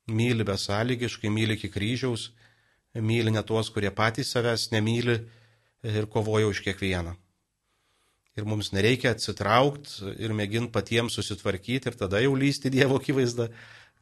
myli 0.06 0.46
besąlygiškai, 0.46 1.32
myli 1.34 1.56
iki 1.58 1.73
kryžiaus, 1.75 2.28
myli 2.94 3.34
ne 3.34 3.42
tuos, 3.42 3.73
kurie 3.75 3.90
patys 3.90 4.30
savęs 4.30 4.68
nemyli 4.70 5.18
ir 5.82 6.06
kovoja 6.06 6.46
už 6.46 6.62
kiekvieną. 6.62 7.16
Ir 8.38 8.46
mums 8.46 8.70
nereikia 8.70 9.16
atsitraukti 9.16 10.14
ir 10.23 10.30
mėginti 10.30 10.70
patiems 10.75 11.18
susitvarkyti 11.18 11.90
ir 11.90 11.99
tada 11.99 12.23
jau 12.23 12.38
lysti 12.38 12.70
Dievo 12.70 13.02
akivaizdą, 13.02 13.50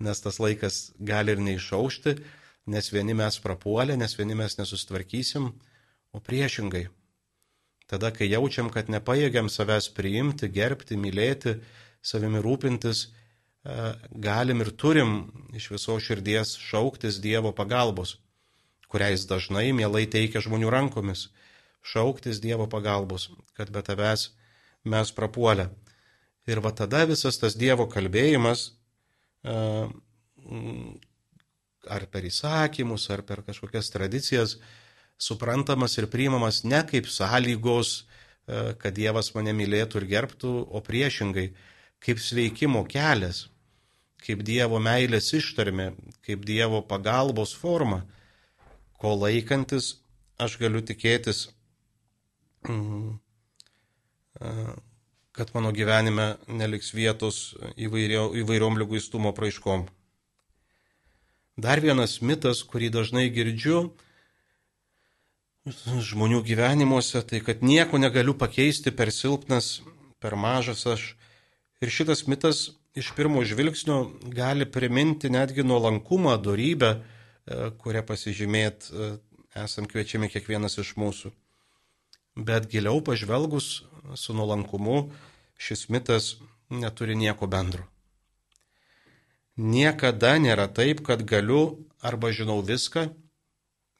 nes 0.04 0.20
tas 0.20 0.36
laikas 0.44 0.90
gali 1.00 1.32
ir 1.32 1.40
neišaušti, 1.40 2.18
nes 2.66 2.90
vieni 2.92 3.14
mes 3.14 3.38
prapuolę, 3.42 3.96
nes 3.96 4.14
vieni 4.18 4.36
mes 4.38 4.58
nesusitvarkysim, 4.58 5.50
o 6.12 6.20
priešingai. 6.20 6.88
Tada, 7.90 8.12
kai 8.14 8.28
jaučiam, 8.30 8.70
kad 8.72 8.88
nepajėgiam 8.92 9.50
savęs 9.52 9.90
priimti, 9.92 10.48
gerbti, 10.48 10.96
mylėti, 10.96 11.58
savimi 12.02 12.40
rūpintis, 12.44 13.04
e, 13.04 13.92
galim 14.12 14.62
ir 14.64 14.70
turim 14.72 15.16
iš 15.56 15.70
viso 15.74 15.98
širdies 16.00 16.54
šauktis 16.56 17.20
Dievo 17.20 17.52
pagalbos, 17.52 18.16
kuriais 18.88 19.26
dažnai 19.28 19.72
mielai 19.76 20.06
teikia 20.06 20.40
žmonių 20.44 20.70
rankomis. 20.72 21.28
Šauktis 21.82 22.40
Dievo 22.40 22.68
pagalbos, 22.70 23.28
kad 23.58 23.72
be 23.74 23.82
tavęs 23.82 24.30
mes 24.84 25.12
prapuolę. 25.12 25.68
Ir 26.46 26.62
va 26.62 26.72
tada 26.74 27.04
visas 27.06 27.38
tas 27.38 27.58
Dievo 27.58 27.88
kalbėjimas 27.90 28.70
e, 29.44 29.56
ar 31.90 32.06
per 32.10 32.26
įsakymus, 32.28 33.08
ar 33.10 33.22
per 33.26 33.42
kažkokias 33.46 33.90
tradicijas, 33.94 34.56
suprantamas 35.18 35.96
ir 35.98 36.08
priimamas 36.10 36.62
ne 36.64 36.82
kaip 36.86 37.08
sąlygos, 37.10 38.02
e, 38.46 38.74
kad 38.78 38.94
Dievas 38.94 39.32
mane 39.36 39.54
mylėtų 39.56 40.02
ir 40.02 40.08
gerbtų, 40.16 40.52
o 40.70 40.82
priešingai, 40.82 41.52
kaip 42.02 42.18
sveikimo 42.22 42.84
kelias, 42.90 43.46
kaip 44.22 44.42
Dievo 44.46 44.78
meilės 44.82 45.32
ištarmė, 45.34 45.92
kaip 46.26 46.46
Dievo 46.46 46.82
pagalbos 46.86 47.54
forma, 47.54 48.02
ko 48.98 49.14
laikantis 49.18 49.96
aš 50.42 50.58
galiu 50.62 50.82
tikėtis, 50.86 51.48
mm, 52.68 53.18
e, 54.40 54.54
kad 55.32 55.50
mano 55.54 55.72
gyvenime 55.72 56.36
neliks 56.48 56.92
vietos 56.94 57.54
įvairiom 57.80 58.78
lyguistumo 58.82 59.32
praiškom. 59.32 59.86
Dar 61.56 61.80
vienas 61.84 62.20
mitas, 62.24 62.62
kurį 62.64 62.88
dažnai 62.94 63.26
girdžiu 63.28 63.90
žmonių 66.02 66.40
gyvenimuose, 66.46 67.20
tai 67.22 67.42
kad 67.44 67.60
nieko 67.62 68.00
negaliu 68.00 68.34
pakeisti 68.34 68.90
per 68.90 69.12
silpnas, 69.12 69.82
per 70.18 70.34
mažas 70.34 70.86
aš. 70.86 71.12
Ir 71.82 71.90
šitas 71.92 72.24
mitas 72.26 72.70
iš 72.94 73.12
pirmo 73.16 73.44
žvilgsnio 73.44 74.10
gali 74.32 74.64
priminti 74.64 75.30
netgi 75.30 75.62
nuolankumą, 75.62 76.38
darybę, 76.40 76.90
e, 76.96 77.70
kurią 77.78 78.02
pasižymėt 78.08 78.88
e, 78.88 79.12
esam 79.64 79.86
kviečiami 79.86 80.32
kiekvienas 80.32 80.78
iš 80.80 80.96
mūsų. 80.96 81.32
Bet 82.36 82.70
giliau 82.72 83.02
pažvelgus 83.04 83.82
su 84.16 84.34
nuolankumu 84.34 85.10
šis 85.60 85.88
mitas 85.92 86.36
neturi 86.70 87.16
nieko 87.16 87.46
bendro. 87.46 87.91
Niekada 89.56 90.38
nėra 90.40 90.68
taip, 90.72 91.02
kad 91.04 91.24
galiu 91.28 91.84
arba 92.00 92.32
žinau 92.32 92.62
viską 92.64 93.10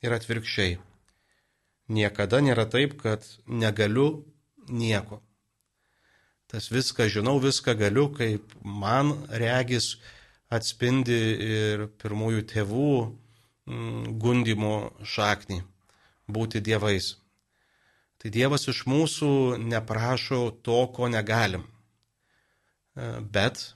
ir 0.02 0.14
atvirkščiai. 0.16 0.78
Niekada 1.92 2.40
nėra 2.40 2.64
taip, 2.70 2.96
kad 3.00 3.26
negaliu 3.46 4.24
nieko. 4.68 5.20
Tas 6.48 6.70
viską 6.72 7.08
žinau, 7.08 7.38
viską 7.40 7.74
galiu, 7.76 8.08
kaip 8.12 8.54
man 8.64 9.12
regis 9.28 9.98
atspindi 10.52 11.20
ir 11.48 11.86
pirmųjų 12.00 12.44
tėvų 12.48 12.92
mm, 13.68 14.18
gundimo 14.20 14.92
šaknį- 15.04 15.62
būti 16.36 16.60
dievais. 16.60 17.16
Tai 18.22 18.30
Dievas 18.30 18.68
iš 18.70 18.84
mūsų 18.86 19.58
neprašo 19.58 20.44
to, 20.62 20.86
ko 20.94 21.08
negalim. 21.10 21.64
E, 22.94 23.18
bet 23.18 23.74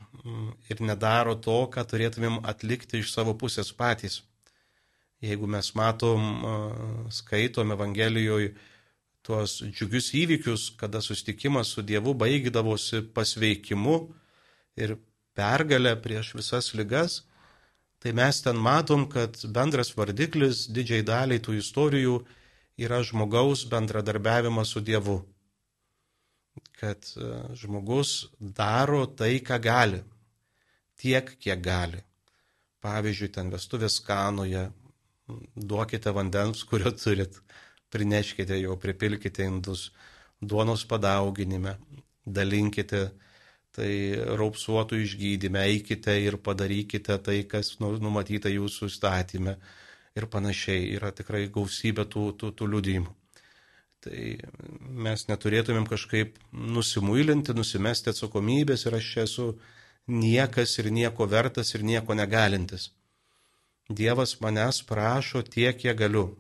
ir 0.71 0.81
nedaro 0.81 1.35
to, 1.43 1.59
ką 1.73 1.85
turėtumėm 1.91 2.41
atlikti 2.53 3.01
iš 3.03 3.13
savo 3.15 3.35
pusės 3.39 3.73
patys. 3.73 4.23
Jeigu 5.25 5.49
mes 5.49 5.71
matom, 5.79 6.25
skaitom 7.13 7.73
Evangelijoje 7.73 8.53
tuos 9.27 9.59
džiugius 9.65 10.13
įvykius, 10.15 10.67
kada 10.81 11.01
susitikimas 11.03 11.73
su 11.75 11.83
Dievu 11.83 12.15
baigdavosi 12.15 13.03
pasveikimu 13.17 13.97
ir 14.79 14.97
pergalę 15.37 15.97
prieš 16.03 16.35
visas 16.37 16.73
ligas, 16.79 17.23
tai 17.99 18.13
mes 18.15 18.43
ten 18.45 18.61
matom, 18.61 19.09
kad 19.11 19.41
bendras 19.51 19.95
vardiklis 19.97 20.67
didžiai 20.71 21.03
daliai 21.03 21.43
tų 21.43 21.57
istorijų 21.63 22.21
yra 22.77 23.01
žmogaus 23.03 23.65
bendradarbiavimas 23.73 24.77
su 24.77 24.85
Dievu 24.85 25.23
kad 26.77 27.07
žmogus 27.55 28.27
daro 28.39 29.07
tai, 29.07 29.39
ką 29.41 29.59
gali, 29.63 30.03
tiek, 31.01 31.33
kiek 31.41 31.63
gali. 31.63 32.03
Pavyzdžiui, 32.85 33.33
ten 33.35 33.51
vestuvės 33.51 33.99
kanoje, 34.07 34.67
duokite 35.57 36.13
vandens, 36.15 36.63
kurio 36.69 36.93
turit, 36.95 37.41
prineškite 37.91 38.61
jo, 38.61 38.77
pripilkite 38.81 39.47
indus, 39.47 39.91
duonos 40.41 40.85
padauginime, 40.89 41.77
dalinkite 42.27 43.09
tai 43.77 43.91
raupsuotų 44.41 45.03
išgydyme, 45.05 45.61
eikite 45.69 46.15
ir 46.25 46.39
padarykite 46.41 47.19
tai, 47.21 47.43
kas 47.49 47.75
nu, 47.83 47.93
numatyta 48.01 48.49
jūsų 48.49 48.89
statymė 48.93 49.57
ir 50.17 50.27
panašiai. 50.33 50.95
Yra 50.97 51.13
tikrai 51.13 51.45
gausybė 51.53 52.07
tų, 52.09 52.31
tų, 52.41 52.53
tų 52.57 52.71
liudymų. 52.73 53.13
Tai 54.07 54.23
mes 55.07 55.27
neturėtumėm 55.29 55.89
kažkaip 55.91 56.39
nusimuilinti, 56.53 57.57
nusimesti 57.57 58.13
atsakomybės 58.13 58.87
ir 58.87 58.97
aš 58.97 59.13
čia 59.13 59.25
esu 59.27 59.47
niekas 60.07 60.79
ir 60.79 60.91
nieko 60.91 61.27
vertas 61.27 61.75
ir 61.75 61.85
nieko 61.85 62.15
negalintis. 62.15 62.91
Dievas 63.89 64.41
manęs 64.43 64.83
prašo 64.83 65.43
tiek, 65.43 65.77
kiek 65.79 65.97
galiu. 65.99 66.35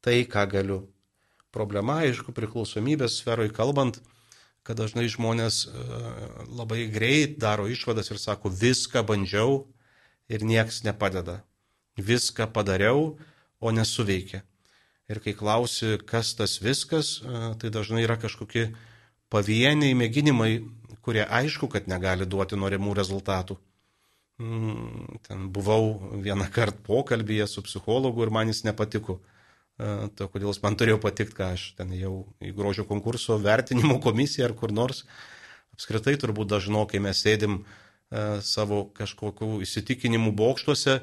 Tai, 0.00 0.16
ką 0.24 0.46
galiu. 0.48 0.80
Problema, 1.52 2.00
aišku, 2.06 2.32
priklausomybės 2.32 3.18
sferoje 3.20 3.52
kalbant, 3.52 4.00
kad 4.64 4.78
dažnai 4.80 5.04
žmonės 5.12 5.66
e, 5.66 5.84
labai 6.48 6.86
greit 6.88 7.36
daro 7.42 7.66
išvadas 7.68 8.08
ir 8.10 8.20
sako, 8.22 8.48
viską 8.48 9.02
bandžiau 9.04 9.66
ir 10.32 10.46
nieks 10.48 10.80
nepadeda. 10.86 11.42
Viską 12.00 12.48
padariau, 12.54 13.18
o 13.62 13.70
nesuveikia. 13.70 14.42
Ir 15.12 15.20
kai 15.22 15.34
klausi, 15.38 15.98
kas 16.08 16.32
tas 16.34 16.56
viskas, 16.62 17.20
tai 17.60 17.70
dažnai 17.70 18.02
yra 18.06 18.16
kažkokie 18.18 18.72
pavieniai 19.32 19.94
mėginimai, 19.98 20.64
kurie 21.04 21.24
aišku, 21.26 21.68
kad 21.72 21.88
negali 21.90 22.26
duoti 22.26 22.58
norimų 22.58 22.94
rezultatų. 22.98 23.58
Mm, 24.42 25.20
ten 25.26 25.48
buvau 25.54 26.18
vieną 26.24 26.48
kartą 26.54 26.82
pokalbėje 26.86 27.46
su 27.50 27.62
psichologu 27.66 28.24
ir 28.24 28.32
man 28.34 28.50
jis 28.50 28.64
nepatiko. 28.66 29.20
To 30.18 30.28
kodėl 30.30 30.52
jis 30.52 30.60
man 30.62 30.76
turėjo 30.78 30.98
patikti, 31.02 31.36
ką 31.38 31.52
aš 31.56 31.66
ten 31.78 31.92
jau 31.96 32.26
į 32.44 32.52
grožio 32.56 32.84
konkurso 32.88 33.38
vertinimo 33.42 33.98
komisiją 34.06 34.50
ar 34.50 34.56
kur 34.58 34.72
nors. 34.74 35.04
Apskritai 35.74 36.14
turbūt 36.20 36.50
dažnokai 36.52 37.00
mes 37.02 37.18
sėdim 37.24 37.62
savo 38.44 38.84
kažkokių 38.94 39.62
įsitikinimų 39.64 40.34
bokštuose 40.36 41.00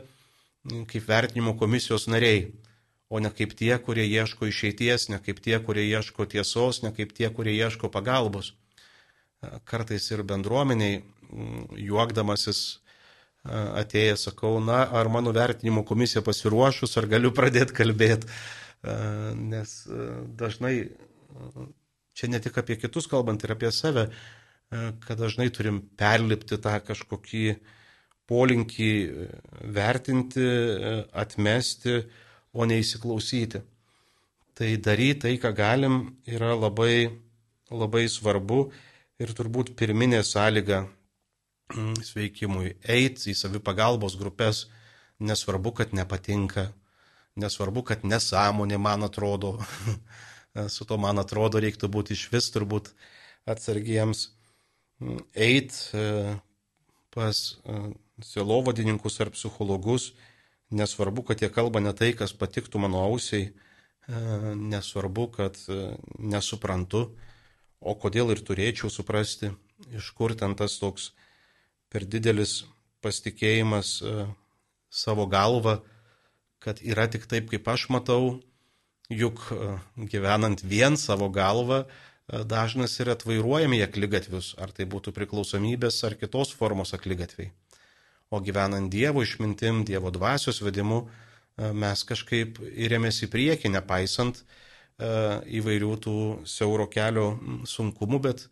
kaip 0.91 1.05
vertinimo 1.09 1.55
komisijos 1.57 2.05
nariai 2.12 2.51
o 3.09 3.19
ne 3.19 3.31
kaip 3.33 3.55
tie, 3.57 3.73
kurie 3.81 4.05
ieško 4.05 4.47
išeities, 4.49 5.09
ne 5.09 5.19
kaip 5.25 5.41
tie, 5.41 5.57
kurie 5.65 5.83
ieško 5.89 6.29
tiesos, 6.29 6.83
ne 6.85 6.93
kaip 6.93 7.13
tie, 7.17 7.29
kurie 7.33 7.55
ieško 7.57 7.89
pagalbos. 7.89 8.53
Kartais 9.39 10.04
ir 10.12 10.25
bendruomeniai, 10.28 10.99
juokdamasis 11.80 12.80
atėjęs, 13.47 14.25
sakau, 14.28 14.58
na, 14.60 14.82
ar 14.84 15.08
mano 15.12 15.32
vertinimo 15.36 15.86
komisija 15.88 16.23
pasiruošus, 16.25 16.97
ar 16.99 17.08
galiu 17.08 17.32
pradėti 17.36 17.75
kalbėti, 17.78 18.28
nes 19.39 19.75
dažnai, 20.41 20.73
čia 22.12 22.30
ne 22.34 22.41
tik 22.43 22.60
apie 22.60 22.75
kitus 22.82 23.08
kalbant, 23.08 23.43
ir 23.43 23.56
apie 23.56 23.71
save, 23.71 24.10
kad 25.06 25.15
dažnai 25.21 25.47
turim 25.56 25.80
perlipti 25.97 26.60
tą 26.60 26.75
kažkokį 26.84 27.45
polinkį 28.30 28.91
vertinti, 29.73 30.45
atmesti, 31.15 32.04
o 32.54 32.67
neįsiklausyti. 32.67 33.63
Tai 34.60 34.69
daryti 34.84 35.19
tai, 35.23 35.34
ką 35.39 35.56
galim, 35.56 35.99
yra 36.28 36.52
labai, 36.60 37.08
labai 37.71 38.04
svarbu 38.12 38.65
ir 39.19 39.34
turbūt 39.36 39.73
pirminė 39.79 40.21
sąlyga 40.23 40.84
mm, 41.75 41.99
sveikimui. 42.08 42.73
Eiti 42.84 43.34
į 43.34 43.38
savipagalbos 43.38 44.15
grupės, 44.19 44.65
nesvarbu, 45.19 45.73
kad 45.82 45.93
nepatinka, 45.95 46.69
nesvarbu, 47.39 47.84
kad 47.91 48.05
nesąmonė 48.08 48.79
man 48.79 49.03
atrodo, 49.08 49.58
su 50.75 50.88
to 50.88 50.97
man 50.97 51.19
atrodo 51.19 51.62
reiktų 51.62 51.91
būti 51.91 52.15
iš 52.15 52.29
vis 52.34 52.51
turbūt 52.55 52.93
atsargiems. 53.49 54.29
eit 55.36 55.71
pas 57.10 57.38
silovadininkus 58.21 59.19
ar 59.23 59.29
psichologus, 59.32 60.13
nesvarbu, 60.69 61.23
kad 61.23 61.41
jie 61.41 61.49
kalba 61.49 61.79
ne 61.79 61.93
tai, 61.95 62.12
kas 62.13 62.34
patiktų 62.36 62.82
mano 62.84 63.01
ausiai, 63.08 63.53
nesvarbu, 64.60 65.27
kad 65.32 65.58
nesuprantu, 66.19 67.10
o 67.79 67.95
kodėl 67.95 68.33
ir 68.35 68.43
turėčiau 68.45 68.91
suprasti, 68.91 69.53
iš 69.95 70.11
kur 70.17 70.35
ten 70.35 70.55
tas 70.59 70.77
toks 70.81 71.11
per 71.89 72.05
didelis 72.05 72.65
pasitikėjimas 73.03 73.99
savo 74.89 75.25
galva, 75.31 75.79
kad 76.59 76.81
yra 76.83 77.07
tik 77.07 77.25
taip, 77.31 77.47
kaip 77.51 77.67
aš 77.71 77.87
matau, 77.93 78.39
juk 79.09 79.47
gyvenant 79.95 80.61
vien 80.61 80.97
savo 80.99 81.29
galvą, 81.33 81.85
dažnas 82.29 82.99
yra 83.01 83.15
atvairuojami 83.17 83.81
aklygatvius, 83.81 84.53
ar 84.61 84.73
tai 84.75 84.85
būtų 84.85 85.13
priklausomybės 85.15 86.03
ar 86.05 86.17
kitos 86.19 86.51
formos 86.53 86.93
aklygatviai. 86.93 87.49
O 88.29 88.37
gyvenant 88.45 88.91
Dievo 88.93 89.23
išmintim, 89.25 89.81
Dievo 89.87 90.11
dvasios 90.13 90.61
vedimu, 90.61 91.07
mes 91.57 92.03
kažkaip 92.05 92.59
įrėmės 92.69 93.23
į 93.25 93.31
priekį, 93.33 93.71
nepaisant 93.73 94.43
įvairių 94.99 95.93
tų 96.03 96.17
siauro 96.49 96.89
kelio 96.91 97.31
sunkumų, 97.67 98.19
bet 98.27 98.45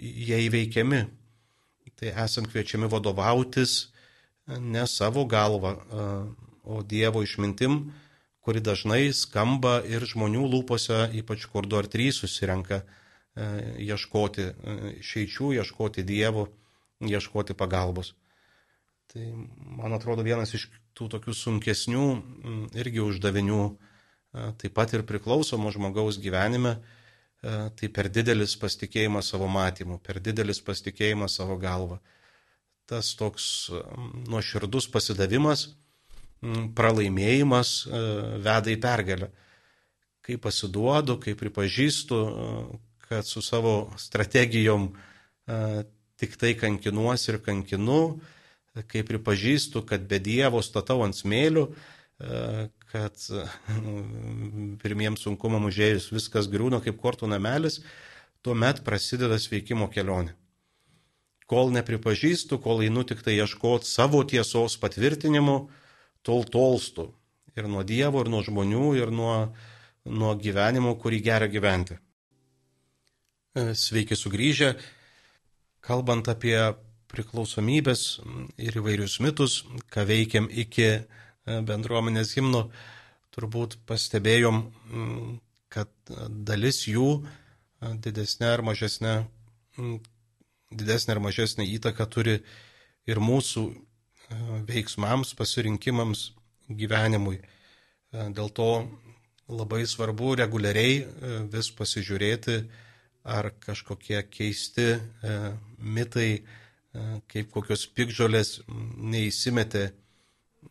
jie 0.00 0.38
įveikiami. 0.46 1.02
Tai 1.96 2.12
esam 2.24 2.48
kviečiami 2.48 2.88
vadovautis 2.92 3.90
ne 4.46 4.86
savo 4.88 5.24
galva, 5.28 5.74
o 6.66 6.82
Dievo 6.82 7.22
išmintim, 7.22 7.92
kuri 8.46 8.62
dažnai 8.62 9.10
skamba 9.10 9.80
ir 9.82 10.04
žmonių 10.06 10.44
lūpose, 10.52 11.08
ypač 11.18 11.48
kur 11.50 11.66
du 11.66 11.78
ar 11.78 11.88
trys 11.90 12.20
susirenka 12.22 12.78
e, 12.78 12.84
ieškoti 13.86 14.44
e, 14.46 14.76
šeičių, 15.02 15.50
ieškoti 15.58 16.04
dievų, 16.06 16.44
ieškoti 17.10 17.56
pagalbos. 17.58 18.12
Tai 19.10 19.24
man 19.80 19.96
atrodo 19.98 20.22
vienas 20.26 20.54
iš 20.54 20.68
tų 20.94 21.08
tokių 21.16 21.34
sunkesnių 21.34 22.06
irgi 22.78 23.02
uždavinių, 23.02 23.62
e, 23.66 23.85
taip 24.60 24.74
pat 24.76 24.92
ir 24.96 25.06
priklausomo 25.08 25.72
žmogaus 25.74 26.20
gyvenime, 26.22 26.76
tai 27.40 27.88
per 27.92 28.08
didelis 28.10 28.56
pasitikėjimas 28.58 29.30
savo 29.32 29.46
matymu, 29.50 30.00
per 30.02 30.18
didelis 30.24 30.60
pasitikėjimas 30.64 31.36
savo 31.38 31.58
galva. 31.60 32.00
Tas 32.86 33.12
toks 33.18 33.46
nuoširdus 34.30 34.88
pasidavimas, 34.94 35.68
pralaimėjimas 36.76 37.70
e, 37.86 38.00
veda 38.44 38.72
į 38.72 38.78
pergalę. 38.82 39.30
Kai 40.26 40.36
pasiduodu, 40.42 41.18
kai 41.22 41.36
pripažįstu, 41.38 42.16
e, 42.16 42.78
kad 43.08 43.26
su 43.26 43.42
savo 43.42 43.92
strategijom 44.00 44.90
e, 44.90 45.84
tik 46.20 46.36
tai 46.40 46.54
kankinuosi 46.58 47.32
ir 47.32 47.40
kankinu, 47.44 48.18
kai 48.90 49.04
pripažįstu, 49.06 49.82
kad 49.88 50.04
be 50.08 50.20
Dievo 50.20 50.60
statau 50.64 51.02
ant 51.04 51.16
smėlių, 51.16 51.62
kad 52.92 53.18
pirmiems 54.82 55.24
sunkumam 55.26 55.66
užėjus 55.68 56.10
viskas 56.14 56.48
griūna 56.50 56.80
kaip 56.84 56.98
kortų 57.02 57.28
namelis, 57.30 57.80
tuomet 58.46 58.82
prasideda 58.86 59.38
sveikimo 59.42 59.88
kelionė. 59.92 60.36
Kol 61.46 61.70
nepripažįstu, 61.74 62.58
kol 62.62 62.82
einu 62.82 63.04
tik 63.06 63.22
tai 63.22 63.36
ieškoti 63.38 63.86
savo 63.86 64.22
tiesos 64.26 64.74
patvirtinimu, 64.82 65.68
tol 66.26 66.42
tolstu. 66.50 67.12
Ir 67.56 67.68
nuo 67.70 67.84
Dievo, 67.86 68.24
ir 68.24 68.30
nuo 68.30 68.42
žmonių, 68.44 68.88
ir 68.98 69.12
nuo, 69.14 69.36
nuo 70.04 70.32
gyvenimo, 70.42 70.96
kurį 70.98 71.20
gera 71.24 71.46
gyventi. 71.48 71.96
E, 73.56 73.70
sveiki 73.78 74.18
sugrįžę. 74.18 74.74
Kalbant 75.86 76.26
apie 76.28 76.58
priklausomybės 77.14 78.02
ir 78.60 78.76
įvairius 78.82 79.20
mitus, 79.24 79.62
ką 79.94 80.04
veikiam 80.10 80.50
iki 80.50 81.06
bendruomenės 81.46 82.34
himno, 82.36 82.66
turbūt 83.34 83.78
pastebėjom, 83.86 84.62
kad 85.72 85.90
dalis 86.28 86.84
jų 86.88 87.10
e, 87.16 87.92
didesnė 88.06 88.52
ar 88.54 88.62
mažesnė, 88.66 89.16
didesnė 90.70 91.16
ar 91.16 91.20
mažesnė 91.26 91.66
įtaka 91.74 92.06
turi 92.08 92.38
ir 93.06 93.20
mūsų 93.22 93.66
veiksmams, 94.66 95.34
pasirinkimams, 95.38 96.30
gyvenimui. 96.68 97.38
E, 97.38 98.28
dėl 98.34 98.50
to 98.54 98.70
labai 99.48 99.84
svarbu 99.86 100.34
reguliariai 100.40 100.98
e, 101.02 101.06
vis 101.52 101.70
pasižiūrėti, 101.76 102.58
ar 103.26 103.50
kažkokie 103.62 104.20
keisti 104.30 104.94
e, 104.94 105.36
mitai, 105.78 106.30
kaip 107.28 107.50
kokios 107.52 107.82
pikžolės 107.92 108.62
neįsimetė 108.66 109.90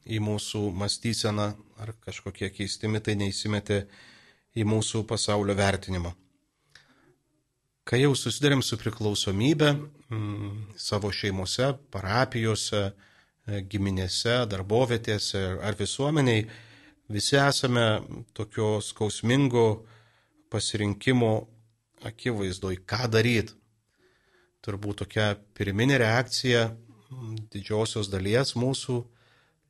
į 0.04 0.20
mūsų 0.24 0.62
mąstyseną, 0.76 1.48
ar 1.82 1.94
kažkokie 2.06 2.52
keisti 2.54 2.92
mitai 2.92 3.16
neįsimetė 3.20 3.86
į 4.56 4.68
mūsų 4.68 5.04
pasaulio 5.08 5.56
vertinimą. 5.58 6.14
Kai 7.86 8.02
jau 8.02 8.16
susidarėm 8.18 8.64
su 8.66 8.80
priklausomybė 8.82 9.76
savo 10.82 11.12
šeimose, 11.14 11.76
parapijose, 11.94 12.88
E, 13.46 13.62
giminėse, 13.62 14.40
darbovietėse 14.50 15.42
ar 15.62 15.76
visuomeniai, 15.78 16.48
visi 17.14 17.38
esame 17.38 17.84
tokio 18.34 18.80
skausmingo 18.82 19.66
pasirinkimo 20.50 21.34
akivaizdoj, 22.10 22.80
ką 22.90 23.06
daryti. 23.14 23.54
Turbūt 24.66 25.04
tokia 25.04 25.28
pirminė 25.54 26.00
reakcija 26.02 26.72
didžiosios 27.54 28.10
dalies 28.10 28.56
mūsų 28.58 28.98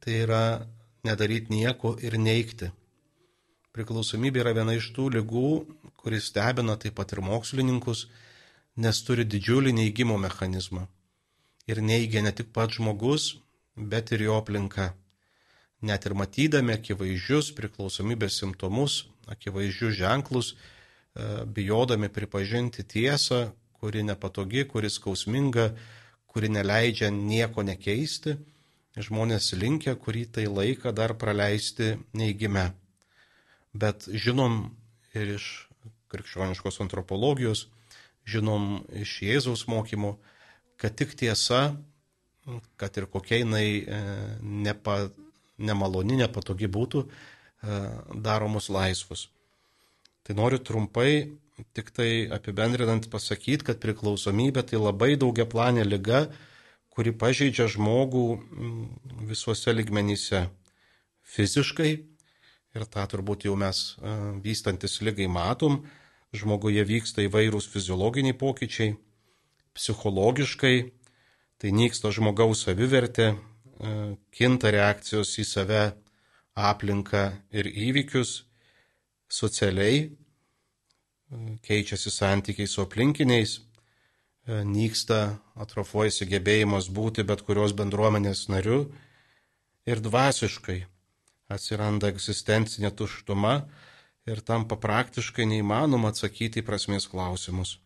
tai 0.05 0.19
yra 0.21 0.67
nedaryti 1.01 1.49
nieko 1.49 1.95
ir 1.97 2.19
neikti. 2.21 2.69
Priklausomybė 3.73 4.43
yra 4.43 4.53
viena 4.53 4.75
iš 4.77 4.91
tų 4.93 5.07
lygų, 5.17 5.49
kuris 5.97 6.29
stebina 6.29 6.75
taip 6.77 6.93
pat 6.99 7.15
ir 7.15 7.23
mokslininkus, 7.25 8.05
nes 8.77 9.01
turi 9.07 9.25
didžiulį 9.25 9.73
neigimo 9.73 10.19
mechanizmą. 10.21 10.85
Ir 11.65 11.81
neigia 11.81 12.21
ne 12.21 12.31
tik 12.37 12.53
pats 12.53 12.77
žmogus, 12.77 13.39
bet 13.75 14.13
ir 14.13 14.27
jo 14.27 14.37
aplinka. 14.37 14.91
Net 15.81 16.05
ir 16.05 16.13
matydami 16.13 16.77
akivaizdžius 16.77 17.49
priklausomybės 17.57 18.37
simptomus, 18.39 19.07
akivaizdžius 19.25 19.97
ženklus, 19.97 20.53
e, 20.53 21.43
bijodami 21.45 22.13
pripažinti 22.13 22.85
tiesą, 22.85 23.47
kuri 23.81 24.05
nepatogi, 24.05 24.67
kuri 24.69 24.89
skausminga, 24.89 25.71
kuri 26.29 26.53
neleidžia 26.53 27.09
nieko 27.09 27.65
nekeisti, 27.65 28.37
žmonės 29.03 29.51
linkia 29.59 29.95
kurį 29.99 30.25
tai 30.37 30.45
laiką 30.47 30.93
dar 30.95 31.15
praleisti 31.19 31.95
neįgime. 32.15 32.69
Bet 33.75 34.07
žinom 34.07 34.69
ir 35.15 35.35
iš 35.35 35.67
krikščioniškos 36.13 36.79
antropologijos, 36.85 37.65
žinom 38.23 38.85
iš 38.95 39.19
Jėzaus 39.25 39.65
mokymo, 39.67 40.15
kad 40.79 40.95
tik 40.95 41.15
tiesa 41.19 41.75
kad 42.77 42.97
ir 42.97 43.05
kokia 43.09 43.41
jinai 43.41 43.69
e, 43.81 44.01
nepa, 44.41 44.97
nemaloni, 45.57 46.19
nepatogi 46.21 46.69
būtų, 46.71 47.05
e, 47.05 47.79
daro 48.27 48.49
mus 48.51 48.69
laisvus. 48.69 49.27
Tai 50.25 50.37
noriu 50.37 50.59
trumpai 50.61 51.09
tik 51.77 51.91
tai 51.95 52.27
apibendrinant 52.33 53.07
pasakyti, 53.11 53.65
kad 53.65 53.81
priklausomybė 53.81 54.65
tai 54.69 54.81
labai 54.81 55.15
daugia 55.19 55.47
planė 55.49 55.85
lyga, 55.87 56.25
kuri 56.95 57.11
pažeidžia 57.11 57.67
žmogų 57.71 58.25
visuose 59.27 59.73
ligmenyse. 59.75 60.45
Fiziškai, 61.25 61.91
ir 62.75 62.85
tą 62.91 63.03
turbūt 63.11 63.47
jau 63.47 63.55
mes 63.59 63.79
e, 63.97 64.13
vystantis 64.45 64.99
lygai 65.03 65.27
matom, 65.31 65.81
žmoguje 66.35 66.83
vyksta 66.87 67.25
įvairūs 67.25 67.67
fiziologiniai 67.71 68.37
pokyčiai, 68.37 68.95
psichologiškai. 69.75 70.77
Tai 71.55 71.71
nyksta 71.71 72.11
žmogaus 72.11 72.65
savivertė, 72.65 73.31
e, 73.31 73.37
kinta 74.35 74.71
reakcijos 74.75 75.31
į 75.39 75.45
save, 75.47 75.83
aplinką 76.55 77.25
ir 77.55 77.69
įvykius, 77.71 78.43
socialiai. 79.31 80.03
E, 80.05 81.57
keičiasi 81.65 82.11
santykiai 82.11 82.67
su 82.69 82.83
aplinkiniais, 82.83 83.59
nyksta, 84.47 85.37
atrofuojasi 85.57 86.27
gebėjimas 86.29 86.89
būti 86.93 87.25
bet 87.25 87.41
kurios 87.47 87.73
bendruomenės 87.73 88.45
nariu 88.49 88.85
ir 89.89 90.01
dvasiškai 90.05 90.83
atsiranda 91.49 92.09
egzistencinė 92.13 92.91
tuštuma 92.97 93.55
ir 94.29 94.41
tampa 94.45 94.77
praktiškai 94.81 95.45
neįmanoma 95.49 96.13
atsakyti 96.13 96.61
į 96.61 96.67
prasmės 96.67 97.09
klausimus. 97.09 97.79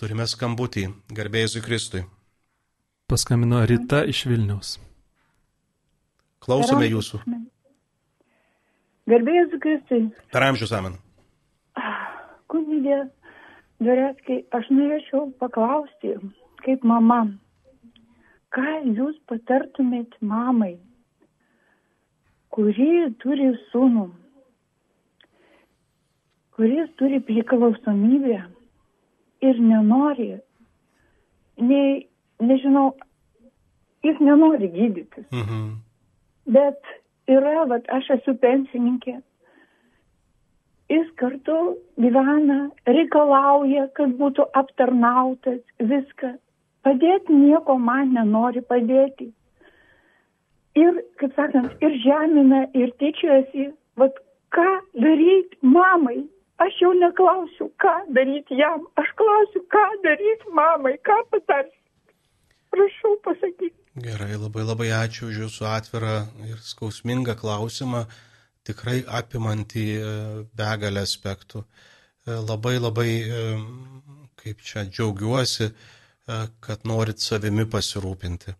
Turime 0.00 0.24
skambutį, 0.28 0.86
garbėjai 1.12 1.60
Kristui. 1.64 2.06
Paskambino 3.10 3.60
Rita 3.66 4.04
iš 4.08 4.24
Vilniaus. 4.30 4.78
Klausome 6.40 6.86
jūsų. 6.88 7.20
Garbėjus 9.10 9.56
Kristui. 9.60 10.04
Per 10.32 10.46
amžius 10.46 10.72
amen. 10.76 10.96
Kunigė, 12.50 13.02
Dvareckai, 13.80 14.42
aš 14.52 14.68
norėčiau 14.76 15.30
paklausti, 15.40 16.14
kaip 16.64 16.82
mama, 16.84 17.22
ką 18.52 18.80
jūs 18.84 19.16
patartumėt 19.30 20.18
mamai, 20.20 20.74
kuri 22.52 23.08
turi 23.22 23.54
sūnų, 23.70 24.08
kuris 26.58 26.90
turi 27.00 27.22
priklausomybę 27.24 28.40
ir 29.48 29.60
nenori, 29.64 30.34
nei, 31.56 32.02
nežinau, 32.44 32.90
jis 34.04 34.20
nenori 34.20 34.68
gydytis. 34.74 35.24
Mhm. 35.32 35.70
Bet 36.52 36.92
yra, 37.30 37.64
vat, 37.70 37.88
aš 37.88 38.10
esu 38.18 38.34
pensininkė, 38.42 39.20
jis 40.90 41.10
kartu 41.20 41.58
gyvena, 42.02 42.60
reikalauja, 42.86 43.88
kad 43.96 44.16
būtų 44.20 44.46
aptarnautas, 44.58 45.60
viską. 45.78 46.34
Padėti 46.86 47.36
nieko 47.36 47.76
man 47.78 48.14
nenori 48.16 48.62
padėti. 48.64 49.30
Ir, 50.80 51.00
kaip 51.20 51.34
sakant, 51.36 51.72
ir 51.84 51.96
žemina, 52.04 52.64
ir 52.78 52.92
tyčiojasi, 53.02 53.70
vad 54.00 54.16
ką 54.54 54.68
daryti 54.94 55.58
mamai. 55.62 56.22
Aš 56.60 56.76
jau 56.82 56.92
neklausiu, 56.92 57.70
ką 57.80 57.92
daryti 58.16 58.58
jam, 58.58 58.82
aš 59.00 59.12
klausiu, 59.16 59.62
ką 59.72 59.84
daryti 60.04 60.54
mamai, 60.56 60.98
ką 61.06 61.16
patarsi. 61.32 61.76
Prašau 62.70 63.16
pasakyti. 63.24 63.76
Gerai, 64.00 64.36
labai 64.38 64.62
labai 64.68 64.90
ačiū 64.94 65.30
už 65.30 65.38
Jūsų 65.44 65.64
atvirą 65.66 66.16
ir 66.46 66.60
skausmingą 66.62 67.34
klausimą 67.40 68.04
tikrai 68.70 69.00
apimantį 69.20 69.86
e, 69.98 70.10
begalę 70.56 71.04
aspektų. 71.06 71.64
E, 72.26 72.36
labai 72.38 72.76
labai, 72.78 73.10
e, 73.20 73.44
kaip 74.40 74.62
čia, 74.64 74.86
džiaugiuosi, 74.88 75.72
kad 76.62 76.84
norit 76.86 77.18
savimi 77.18 77.64
pasirūpinti. 77.66 78.52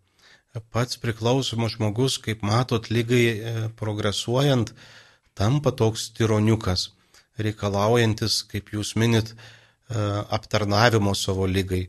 Pats 0.75 0.99
priklausomas 0.99 1.77
žmogus, 1.77 2.17
kaip 2.19 2.41
matot, 2.43 2.89
lygai 2.91 3.71
progresuojant, 3.79 4.73
tampa 5.39 5.71
toks 5.79 6.09
tironiukas, 6.17 6.89
reikalaujantis, 7.39 8.41
kaip 8.51 8.73
jūs 8.75 8.97
minit, 8.99 9.31
aptarnavimo 10.35 11.15
savo 11.15 11.47
lygai, 11.47 11.85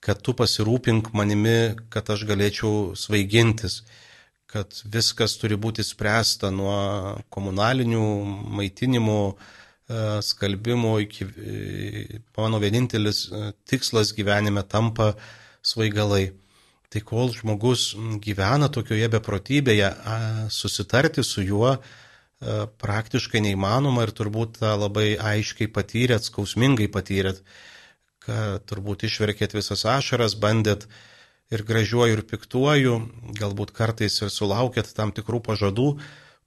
kad 0.00 0.24
tu 0.24 0.32
pasirūpink 0.38 1.12
manimi, 1.12 1.76
kad 1.92 2.08
aš 2.16 2.24
galėčiau 2.32 2.96
svaigintis 2.96 3.82
kad 4.52 4.74
viskas 4.92 5.38
turi 5.40 5.56
būti 5.56 5.84
spręsta 5.86 6.50
nuo 6.52 6.76
komunalinių 7.32 8.04
maitinimų, 8.58 9.20
e, 9.32 10.04
skalbimo 10.26 10.92
iki 11.00 11.26
e, 11.26 12.20
mano 12.36 12.60
vienintelis 12.60 13.24
e, 13.30 13.50
tikslas 13.68 14.12
gyvenime 14.16 14.64
tampa 14.68 15.14
svaigalai. 15.64 16.34
Tai 16.92 17.00
kol 17.08 17.32
žmogus 17.32 17.94
gyvena 18.20 18.68
tokioje 18.68 19.06
beprotybėje, 19.14 19.86
susitarti 20.52 21.22
su 21.24 21.40
juo 21.40 21.70
praktiškai 22.82 23.40
neįmanoma 23.40 24.04
ir 24.04 24.12
turbūt 24.12 24.58
tą 24.58 24.74
labai 24.76 25.14
aiškiai 25.16 25.70
patyrėt, 25.72 26.26
skausmingai 26.28 26.90
patyrėt, 26.92 27.40
kad 28.26 28.66
turbūt 28.68 29.06
išverkėt 29.08 29.56
visas 29.56 29.86
ašaras, 29.88 30.36
bandėt 30.36 30.84
uh, 30.84 31.00
ir 31.52 31.64
gražiuoju, 31.68 32.16
ir 32.16 32.24
piktuoju, 32.28 32.98
galbūt 33.38 33.72
kartais 33.76 34.16
ir 34.24 34.30
sulaukėt 34.32 34.92
tam 34.96 35.12
tikrų 35.12 35.42
pažadų, 35.48 35.88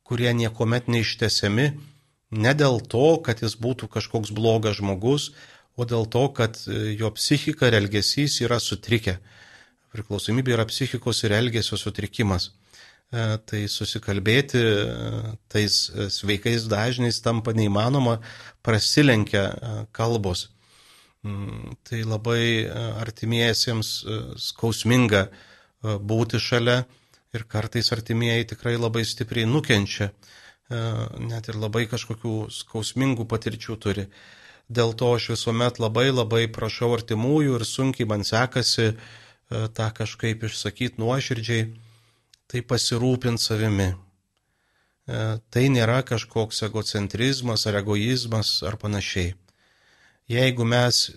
kurie 0.05 0.31
niekuomet 0.33 0.89
neištesiami, 0.89 1.67
ne 2.35 2.53
dėl 2.57 2.81
to, 2.81 3.07
kad 3.25 3.41
jis 3.45 3.57
būtų 3.61 3.89
kažkoks 3.93 4.33
blogas 4.35 4.79
žmogus, 4.79 5.31
o 5.75 5.85
dėl 5.85 6.07
to, 6.09 6.27
kad 6.35 6.57
e, 6.67 6.95
jo 6.99 7.11
psichika 7.15 7.69
ir 7.69 7.79
elgesys 7.81 8.39
yra 8.45 8.59
sutrikę. 8.63 9.17
Priklausomybė 9.95 10.55
yra 10.55 10.65
psichikos 10.67 11.23
ir 11.23 11.35
elgesio 11.35 11.77
sutrikimas. 11.79 12.49
E, 13.11 13.37
tai 13.45 13.65
susikalbėti 13.71 14.61
e, 14.61 15.35
tais 15.51 15.77
sveikais 16.15 16.67
dažniais 16.71 17.21
tampa 17.23 17.53
neįmanoma, 17.55 18.19
prasilenkia 18.65 19.49
kalbos. 19.95 20.49
Mm, 21.25 21.73
tai 21.81 22.03
labai 22.03 22.45
e, 22.61 22.69
artimiesiems 23.01 23.89
e, 24.05 24.15
skausminga 24.37 25.23
e, 25.25 25.95
būti 25.97 26.37
šalia 26.37 26.83
ir 27.33 27.45
kartais 27.49 27.89
artimieji 27.95 28.51
tikrai 28.51 28.75
labai 28.77 29.01
stipriai 29.03 29.49
nukenčia, 29.49 30.11
net 31.29 31.49
ir 31.51 31.57
labai 31.59 31.83
kažkokių 31.91 32.35
skausmingų 32.53 33.25
patirčių 33.29 33.75
turi. 33.83 34.05
Dėl 34.71 34.95
to 34.97 35.09
aš 35.17 35.27
visuomet 35.33 35.81
labai 35.83 36.05
labai 36.13 36.45
prašau 36.57 36.93
artimųjų 36.95 37.57
ir 37.59 37.65
sunkiai 37.67 38.07
man 38.07 38.23
sekasi 38.23 38.93
tą 39.49 39.89
kažkaip 39.99 40.47
išsakyti 40.47 41.01
nuoširdžiai, 41.03 41.67
tai 42.47 42.63
pasirūpinti 42.71 43.43
savimi. 43.43 43.91
Tai 45.05 45.65
nėra 45.75 45.99
kažkoks 46.07 46.63
egocentrizmas 46.69 47.67
ar 47.67 47.83
egoizmas 47.83 48.61
ar 48.65 48.79
panašiai 48.81 49.35
jeigu 50.27 50.65
mes 50.65 51.09
e, 51.09 51.13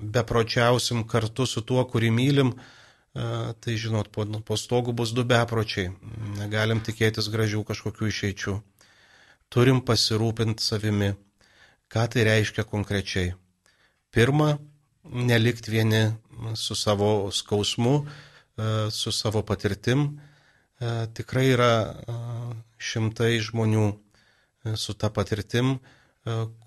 bepročiausim 0.00 1.04
kartu 1.08 1.46
su 1.46 1.62
tuo, 1.62 1.84
kurį 1.88 2.10
mylim, 2.14 2.52
e, 2.54 3.26
tai 3.60 3.76
žinot, 3.80 4.10
po, 4.12 4.24
po 4.24 4.56
stogu 4.56 4.92
bus 4.96 5.12
du 5.12 5.24
bepročiai. 5.28 5.92
Negalim 6.38 6.80
tikėtis 6.84 7.28
gražių 7.32 7.64
kažkokių 7.68 8.10
išeičių. 8.10 8.58
Turim 9.52 9.82
pasirūpinti 9.84 10.64
savimi. 10.64 11.14
Ką 11.92 12.06
tai 12.10 12.24
reiškia 12.26 12.64
konkrečiai? 12.66 13.34
Pirma, 14.14 14.56
nelikti 15.04 15.70
vieni 15.70 16.06
su 16.56 16.74
savo 16.74 17.30
skausmu, 17.30 17.96
e, 18.04 18.70
su 18.90 19.12
savo 19.12 19.42
patirtim. 19.42 20.14
Tikrai 21.14 21.44
yra 21.54 21.74
šimtai 22.82 23.38
žmonių 23.40 23.84
su 24.76 24.92
ta 24.98 25.08
patirtim, 25.08 25.78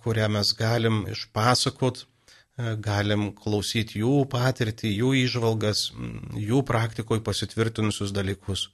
kurią 0.04 0.30
mes 0.30 0.54
galim 0.54 1.06
išpasakot, 1.12 2.04
e, 2.04 2.76
galim 2.78 3.32
klausyti 3.34 4.02
jų 4.04 4.26
patirtį, 4.30 4.92
jų 5.02 5.14
išvalgas, 5.24 5.92
jų 6.38 6.62
praktikoje 6.66 7.24
pasitvirtinusius 7.26 8.14
dalykus. 8.14 8.70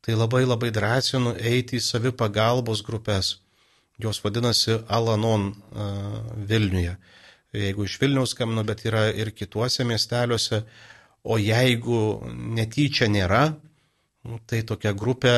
Tai 0.00 0.14
labai 0.14 0.44
labai 0.46 0.70
drąsinu 0.72 1.34
eiti 1.36 1.76
į 1.76 1.84
savi 1.84 2.12
pagalbos 2.12 2.84
grupės. 2.86 3.36
Jos 3.98 4.22
vadinasi 4.24 4.78
Alanon 4.88 5.50
e, 5.52 5.88
Vilniuje. 6.48 6.96
Jeigu 7.52 7.84
iš 7.84 7.96
Vilniaus 8.00 8.32
skambinu, 8.32 8.62
bet 8.64 8.84
yra 8.86 9.08
ir 9.10 9.32
kituose 9.32 9.84
miesteliuose. 9.84 10.62
O 11.24 11.36
jeigu 11.40 12.22
netyčia 12.56 13.08
nėra, 13.10 13.50
tai 14.46 14.62
tokia 14.62 14.92
grupė 14.96 15.34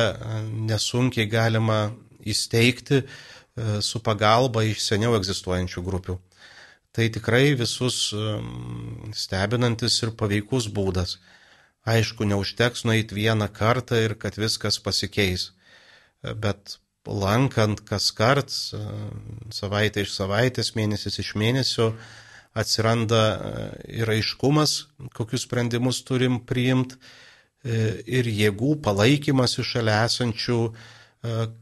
nesunkiai 0.69 1.25
galima 1.31 1.79
įsteigti 2.21 3.01
E, 3.01 3.40
su 3.83 3.99
pagalba 3.99 4.63
iš 4.63 4.85
seniau 4.85 5.15
egzistuojančių 5.17 5.83
grupių. 5.83 6.17
Tai 6.91 7.07
tikrai 7.11 7.53
visus 7.59 8.13
stebinantis 9.15 9.97
ir 10.03 10.13
paveikus 10.19 10.67
būdas. 10.71 11.17
Aišku, 11.87 12.27
neužteks 12.29 12.83
nueiti 12.85 13.15
vieną 13.17 13.47
kartą 13.49 13.97
ir 14.05 14.13
kad 14.15 14.35
viskas 14.37 14.77
pasikeis, 14.79 15.49
e, 16.21 16.33
bet 16.33 16.77
lankant 17.07 17.81
kas 17.87 18.11
kart, 18.13 18.51
e, 18.51 18.81
savaitę 19.49 20.05
iš 20.05 20.13
savaitės, 20.13 20.75
mėnesis 20.77 21.17
iš 21.23 21.33
mėnesio, 21.33 21.95
atsiranda 22.53 23.23
ir 23.87 24.09
aiškumas, 24.11 24.85
kokius 25.15 25.47
sprendimus 25.47 26.03
turim 26.03 26.41
priimti, 26.43 26.99
ir 27.63 28.25
jėgų 28.25 28.81
palaikymas 28.81 29.59
iš 29.61 29.75
šalia 29.75 29.99
esančių 30.07 30.57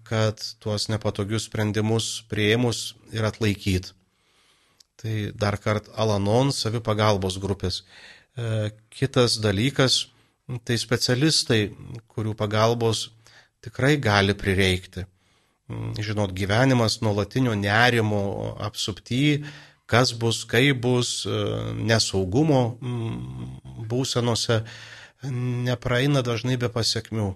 kad 0.08 0.40
tuos 0.64 0.88
nepatogius 0.88 1.50
sprendimus 1.50 2.22
prieimus 2.32 2.94
ir 3.12 3.26
atlaikyti. 3.28 3.92
Tai 5.00 5.16
dar 5.36 5.56
kart 5.60 5.88
Alanon 5.96 6.52
savipagalbos 6.52 7.38
grupės. 7.40 7.84
E, 8.36 8.72
kitas 8.92 9.38
dalykas, 9.40 10.10
tai 10.68 10.76
specialistai, 10.80 11.70
kurių 12.12 12.36
pagalbos 12.40 13.08
tikrai 13.64 13.96
gali 14.00 14.36
prireikti. 14.36 15.06
Mm, 15.70 15.94
žinot, 16.04 16.34
gyvenimas 16.36 17.00
nuolatinio 17.04 17.56
nerimo 17.56 18.56
apsupty, 18.60 19.44
kas 19.90 20.12
bus, 20.12 20.44
kaip 20.48 20.82
bus, 20.84 21.24
e, 21.28 21.44
nesaugumo 21.80 22.64
mm, 22.80 23.86
būsenose, 23.92 24.64
nepraeina 25.68 26.24
dažnai 26.24 26.56
be 26.60 26.72
pasiekmių 26.72 27.34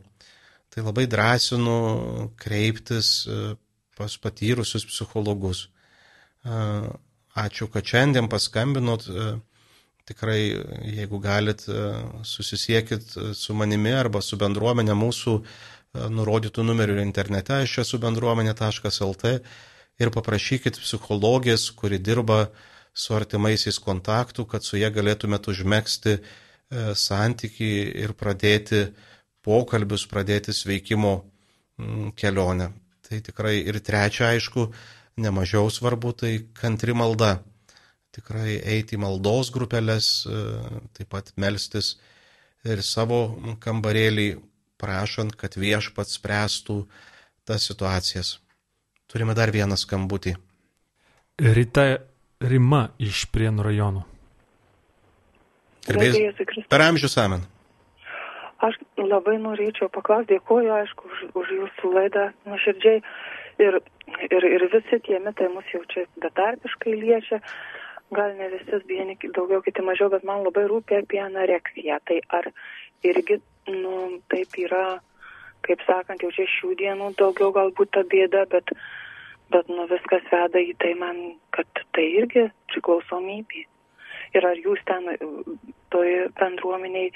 tai 0.74 0.84
labai 0.84 1.08
drąsinu 1.08 2.34
kreiptis 2.38 3.28
e, 3.28 3.56
pas 3.98 4.18
patyrusius 4.18 4.86
psichologus. 4.90 5.68
E, 6.46 6.62
ačiū, 7.38 7.70
kad 7.70 7.86
šiandien 7.86 8.30
paskambinot. 8.30 9.06
E, 9.08 9.34
tikrai, 10.04 10.40
jeigu 10.98 11.16
galit, 11.24 11.62
susisiekit 12.28 13.14
su 13.40 13.54
manimi 13.56 13.94
arba 13.96 14.20
su 14.20 14.36
bendruomenė 14.36 14.98
mūsų 15.00 15.36
nurodytų 16.12 16.66
numerių 16.68 16.98
internete, 17.00 17.62
aš 17.64 17.78
esu 17.86 18.02
bendruomenė.lt 18.04 19.32
ir 20.04 20.12
paprašykit 20.12 20.82
psichologės, 20.84 21.70
kuri 21.80 22.02
dirba 22.04 22.50
su 22.92 23.16
artimaisiais 23.16 23.80
kontaktų, 23.80 24.44
kad 24.52 24.68
su 24.68 24.76
jie 24.76 24.92
galėtumėt 24.92 25.48
užmėgsti 25.54 26.18
santyki 27.00 27.72
ir 28.04 28.12
pradėti 28.20 28.90
pokalbius, 29.44 30.06
pradėti 30.10 30.56
sveikimo 30.56 31.14
mm, 31.80 32.14
kelionę. 32.20 32.72
Tai 33.04 33.20
tikrai 33.26 33.58
ir 33.62 33.80
trečia, 33.84 34.32
aišku, 34.32 34.70
nemažiau 35.22 35.70
svarbu, 35.72 36.14
tai 36.18 36.34
kantri 36.58 36.96
malda. 36.98 37.38
Tikrai 38.14 38.60
eiti 38.76 38.96
į 38.98 39.02
maldos 39.02 39.50
grupelės, 39.54 40.10
e, 40.30 40.42
taip 40.94 41.10
pat 41.14 41.32
melstis 41.42 41.96
ir 42.64 42.84
savo 42.86 43.56
kambarėlį 43.64 44.28
prašant, 44.82 45.36
kad 45.40 45.58
viešpats 45.58 46.20
spręstų 46.20 46.84
tas 47.48 47.66
situacijas. 47.68 48.38
Turime 49.10 49.36
dar 49.38 49.52
vieną 49.54 49.78
skambutį. 49.78 50.36
Rita 51.42 51.86
Rima 52.44 52.88
iš 53.02 53.26
Prienų 53.34 53.66
rajonų. 53.66 54.04
Gerbės. 55.88 56.66
Per 56.72 56.84
amžius 56.84 57.18
amen. 57.20 57.44
Aš 58.64 58.78
labai 58.96 59.36
norėčiau 59.44 59.90
paklausti, 59.92 60.38
dėkuoju, 60.38 60.72
aišku, 60.72 61.10
už, 61.12 61.24
už 61.42 61.50
jūsų 61.58 61.90
laidą 61.98 62.30
nuoširdžiai. 62.48 63.02
Ir, 63.62 63.80
ir, 64.30 64.46
ir 64.50 64.66
visi 64.72 65.00
tie 65.04 65.20
mitai 65.20 65.50
mus 65.52 65.68
jau 65.74 65.82
čia 65.92 66.06
betarpiškai 66.24 66.94
liečia. 67.02 67.42
Gal 68.14 68.38
ne 68.38 68.48
visi 68.54 68.80
vieni 68.88 69.18
daugiau, 69.24 69.62
kiti 69.66 69.84
mažiau, 69.84 70.08
bet 70.14 70.24
man 70.28 70.46
labai 70.46 70.64
rūpia 70.70 71.02
apie 71.04 71.20
anoreksiją. 71.26 72.00
Tai 72.08 72.22
ar 72.40 72.50
irgi, 73.04 73.40
nu, 73.74 74.22
taip 74.32 74.56
yra, 74.64 74.86
kaip 75.68 75.84
sakant, 75.88 76.24
jau 76.24 76.32
čia 76.36 76.48
šių 76.56 76.74
dienų 76.80 77.14
daugiau 77.20 77.52
galbūt 77.56 77.94
ta 77.98 78.08
bėda, 78.08 78.46
bet, 78.54 78.72
bet 79.52 79.70
nu, 79.72 79.90
viskas 79.92 80.24
veda 80.32 80.64
į 80.64 80.76
tai 80.80 80.96
man, 81.04 81.24
kad 81.56 81.84
tai 81.98 82.08
irgi 82.22 82.48
priklausomybė. 82.72 83.68
Ir 84.34 84.46
ar 84.50 84.58
jūs 84.58 84.82
ten 84.88 85.10
toj 85.94 86.14
bendruomeniai 86.40 87.12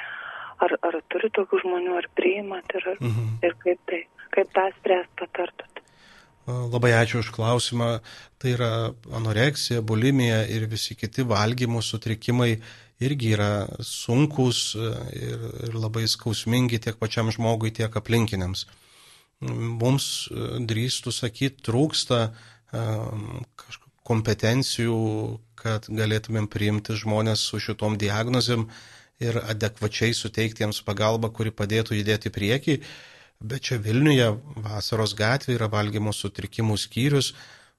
Ar, 0.64 0.74
ar 0.82 1.00
turi 1.12 1.30
tokių 1.34 1.62
žmonių, 1.62 1.98
ar 2.00 2.08
priimat 2.18 2.78
ir, 2.80 2.88
mhm. 2.98 3.34
ir 3.46 3.58
kaip, 3.62 3.82
tai, 3.90 4.02
kaip 4.34 4.54
tą 4.56 4.70
spręst 4.80 5.12
patartot? 5.20 5.84
Labai 6.48 6.94
ačiū 6.96 7.20
už 7.20 7.34
klausimą. 7.36 7.98
Tai 8.40 8.52
yra 8.54 8.72
anoreksija, 9.20 9.82
bulimija 9.84 10.46
ir 10.48 10.68
visi 10.72 10.96
kiti 10.96 11.26
valgymo 11.28 11.82
sutrikimai 11.84 12.56
irgi 13.04 13.34
yra 13.36 13.68
sunkus 13.84 14.74
e, 14.76 14.92
ir, 15.18 15.48
ir 15.68 15.78
labai 15.78 16.08
skausmingi 16.10 16.80
tiek 16.82 16.98
pačiam 17.00 17.30
žmogui, 17.34 17.74
tiek 17.76 17.94
aplinkiniams. 17.94 18.66
Mums 19.44 20.08
e, 20.32 20.48
drįstų 20.70 21.14
sakyti, 21.14 21.62
trūksta 21.68 22.22
e, 22.28 22.86
kompetencijų, 24.08 24.98
kad 25.60 25.90
galėtumėm 25.92 26.48
priimti 26.50 26.96
žmonės 26.98 27.44
su 27.50 27.60
šitom 27.62 27.98
diagnozėm 28.02 28.70
ir 29.24 29.40
adekvačiai 29.42 30.14
suteikti 30.14 30.64
jiems 30.64 30.82
pagalbą, 30.86 31.32
kuri 31.34 31.52
padėtų 31.52 31.98
judėti 31.98 32.32
prieki. 32.34 32.80
Bet 33.38 33.70
čia 33.70 33.78
Vilniuje 33.82 34.32
vasaros 34.66 35.14
gatvė 35.18 35.58
yra 35.58 35.68
valgymo 35.70 36.14
sutrikimų 36.14 36.78
skyrius, 36.82 37.34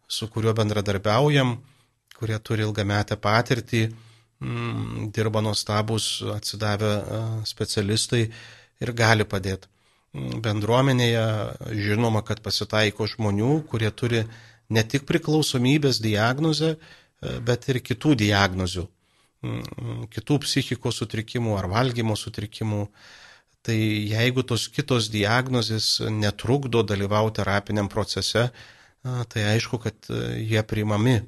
su 0.08 0.28
kuriuo 0.30 0.54
bendradarbiaujam, 0.54 1.56
kurie 2.18 2.38
turi 2.38 2.62
ilgametę 2.66 3.18
patirtį, 3.22 3.88
mm, 4.40 5.10
dirba 5.14 5.42
nuostabus 5.42 6.22
atsidavę 6.34 6.92
specialistai 7.46 8.28
ir 8.80 8.92
gali 8.92 9.26
padėti. 9.26 9.70
Mm, 10.14 10.38
bendruomenėje 10.46 11.26
žinoma, 11.86 12.22
kad 12.22 12.42
pasitaiko 12.42 13.06
žmonių, 13.06 13.64
kurie 13.70 13.90
turi 13.90 14.24
ne 14.70 14.82
tik 14.82 15.06
priklausomybės 15.10 16.00
diagnozę, 16.02 16.76
bet 17.42 17.66
ir 17.68 17.82
kitų 17.82 18.14
diagnozių. 18.14 18.86
Mm, 19.38 20.08
kitų 20.10 20.40
psichikos 20.42 20.96
sutrikimų 20.98 21.54
ar 21.60 21.68
valgymo 21.70 22.16
sutrikimų. 22.18 22.88
Tai 23.62 23.76
jeigu 23.76 24.42
tos 24.46 24.66
kitos 24.72 25.10
diagnozės 25.12 25.98
netrukdo 26.10 26.82
dalyvauti 26.86 27.38
terapiniam 27.38 27.90
procese, 27.90 28.48
tai 29.02 29.44
aišku, 29.52 29.78
kad 29.82 30.08
jie 30.10 30.62
priimami. 30.66 31.20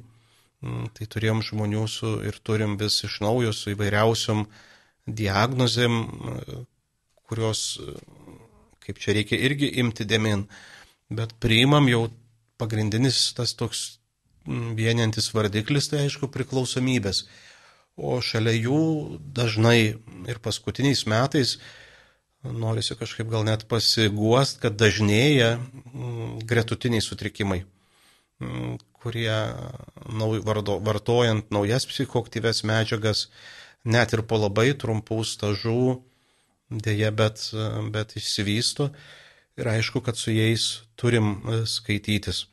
Mm, 0.61 0.88
tai 0.96 1.07
turėjom 1.07 1.42
žmonių 1.46 1.85
su, 1.88 2.16
ir 2.27 2.38
turim 2.42 2.75
vis 2.81 2.99
iš 3.07 3.20
naujo 3.23 3.53
su 3.57 3.70
įvairiausiom 3.75 4.42
diagnozėm, 5.07 5.94
kurios, 7.31 7.79
kaip 8.83 8.99
čia 9.01 9.14
reikia 9.16 9.38
irgi 9.38 9.70
imti 9.81 10.05
dėmin, 10.05 10.44
bet 11.14 11.33
priimam 11.42 11.88
jau 11.88 12.09
pagrindinis 12.61 13.31
tas 13.38 13.55
toks 13.57 13.85
mm, 14.44 14.75
vieniantis 14.79 15.31
vardiklis, 15.35 15.88
tai 15.88 16.05
aišku 16.05 16.29
priklausomybės 16.35 17.25
o 18.00 18.18
šalia 18.24 18.56
jų 18.56 18.82
dažnai 19.36 19.94
ir 20.28 20.40
paskutiniais 20.42 21.04
metais 21.10 21.58
norisi 22.42 22.96
kažkaip 22.96 23.28
gal 23.28 23.44
net 23.44 23.66
pasiguost, 23.68 24.60
kad 24.62 24.78
dažnėja 24.80 25.58
mm, 25.58 26.38
gretutiniai 26.48 27.04
sutrikimai, 27.04 27.62
mm, 28.40 28.78
kurie 29.00 29.36
vartojant 30.86 31.52
naujas 31.52 31.86
psichoaktyves 31.88 32.64
medžiagas, 32.68 33.28
net 33.84 34.12
ir 34.16 34.24
po 34.28 34.40
labai 34.40 34.72
trumpų 34.76 35.20
stažų, 35.24 36.00
dėja, 36.70 37.10
bet, 37.12 37.50
bet 37.92 38.16
išsivysto 38.16 38.90
ir 39.60 39.68
aišku, 39.68 40.00
kad 40.04 40.16
su 40.16 40.32
jais 40.32 40.82
turim 41.00 41.40
e, 41.44 41.62
skaitytis. 41.68 42.46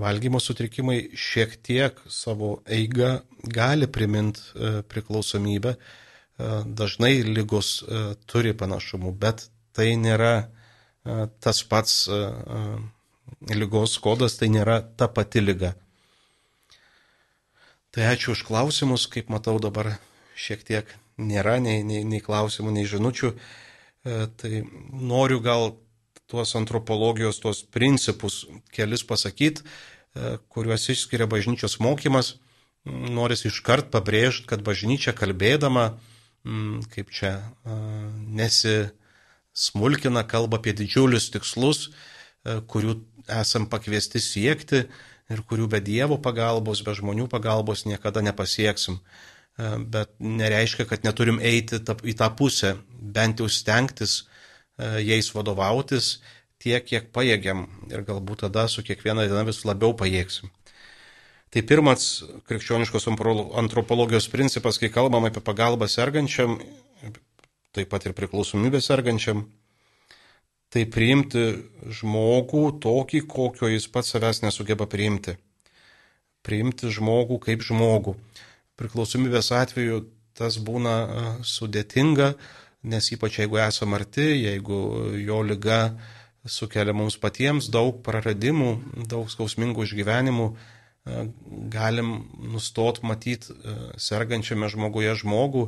Valgymo 0.00 0.40
sutrikimai 0.40 0.98
šiek 1.18 1.56
tiek 1.62 1.98
savo 2.10 2.58
eigą 2.66 3.18
gali 3.44 3.86
priminti 3.86 4.40
e, 4.54 4.82
priklausomybę. 4.88 5.74
E, 5.74 6.48
dažnai 6.66 7.22
lygos 7.26 7.76
e, 7.82 8.02
turi 8.26 8.54
panašumų, 8.58 9.14
bet 9.18 9.48
tai 9.74 9.94
nėra 9.98 10.50
tas 11.44 11.58
pats 11.68 12.06
lygos 13.52 13.98
kodas, 14.00 14.38
tai 14.40 14.46
nėra 14.48 14.78
ta 14.96 15.04
pati 15.12 15.42
lyga. 15.42 15.74
Tai 17.92 18.06
ačiū 18.08 18.32
už 18.32 18.46
klausimus, 18.48 19.04
kaip 19.12 19.28
matau 19.28 19.58
dabar 19.60 19.90
šiek 20.32 20.64
tiek 20.64 20.94
nėra 21.20 21.58
nei, 21.60 21.82
nei, 21.84 22.06
nei 22.08 22.22
klausimų, 22.24 22.72
nei 22.72 22.88
žinučių. 22.88 23.34
Tai 24.40 24.52
noriu 25.12 25.42
gal 25.44 25.74
tuos 26.26 26.54
antropologijos, 26.56 27.38
tuos 27.38 27.62
principus 27.62 28.46
kelis 28.72 29.04
pasakyti, 29.04 29.62
e, 29.62 29.66
kuriuos 30.48 30.88
išskiria 30.88 31.26
bažnyčios 31.30 31.78
mokymas. 31.80 32.36
Noris 32.84 33.44
iškart 33.48 33.88
pabrėžti, 33.92 34.46
kad 34.48 34.60
bažnyčia 34.64 35.12
kalbėdama, 35.16 35.96
kaip 36.92 37.08
čia 37.08 37.30
nesismulkina, 38.36 40.26
kalba 40.28 40.60
apie 40.60 40.72
didžiulius 40.76 41.30
tikslus, 41.32 41.88
e, 41.88 42.60
kurių 42.60 43.00
esam 43.32 43.64
pakviesti 43.72 44.20
siekti 44.20 44.84
ir 45.32 45.40
kurių 45.48 45.66
be 45.72 45.80
Dievo 45.80 46.18
pagalbos, 46.20 46.84
be 46.84 46.92
žmonių 46.92 47.28
pagalbos 47.32 47.86
niekada 47.88 48.20
nepasieksim. 48.20 49.00
E, 49.00 49.00
bet 49.80 50.12
nereiškia, 50.20 50.84
kad 50.84 51.04
neturim 51.08 51.40
eiti 51.40 51.80
į 51.80 52.14
tą 52.20 52.28
pusę, 52.36 52.76
bent 53.00 53.40
jau 53.40 53.48
stengtis 53.48 54.24
E, 54.24 54.33
jais 54.78 55.30
vadovautis 55.34 56.18
tiek, 56.62 56.84
kiek 56.86 57.10
pajėgiam 57.14 57.66
ir 57.92 58.04
galbūt 58.06 58.46
tada 58.46 58.66
su 58.68 58.82
kiekviena 58.86 59.26
diena 59.28 59.44
vis 59.46 59.64
labiau 59.68 59.94
pajėgsim. 59.96 60.50
Tai 61.54 61.62
pirmas 61.62 62.24
krikščioniškos 62.50 63.06
antropologijos 63.60 64.26
principas, 64.32 64.80
kai 64.82 64.90
kalbam 64.90 65.28
apie 65.28 65.42
pagalbą 65.44 65.86
sergančiam, 65.86 66.56
taip 67.74 67.92
pat 67.92 68.08
ir 68.08 68.14
priklausomybę 68.16 68.80
sergančiam, 68.82 69.44
tai 70.74 70.82
priimti 70.90 71.44
žmogų 72.00 72.64
tokį, 72.82 73.22
kokio 73.30 73.70
jis 73.70 73.86
pats 73.86 74.10
savęs 74.10 74.42
nesugeba 74.42 74.88
priimti. 74.90 75.36
Priimti 76.42 76.90
žmogų 76.90 77.38
kaip 77.46 77.62
žmogų. 77.62 78.16
Priklausomybės 78.74 79.52
atveju 79.54 80.02
tas 80.34 80.58
būna 80.58 80.94
e, 80.98 81.24
sudėtinga, 81.46 82.32
nes 82.84 83.10
ypač 83.16 83.40
jeigu 83.40 83.58
esame 83.64 83.98
arti, 83.98 84.26
jeigu 84.44 84.78
jo 85.20 85.40
lyga 85.42 85.80
sukelia 86.44 86.92
mums 86.92 87.16
patiems 87.20 87.70
daug 87.72 88.02
praradimų, 88.04 88.70
daug 89.08 89.30
skausmingų 89.32 89.86
išgyvenimų, 89.86 90.48
e, 90.52 91.24
galim 91.72 92.12
nustot 92.52 93.00
matyti 93.02 93.54
e, 93.54 93.76
sergančiame 93.96 94.68
žmoguje 94.72 95.14
žmogų, 95.22 95.64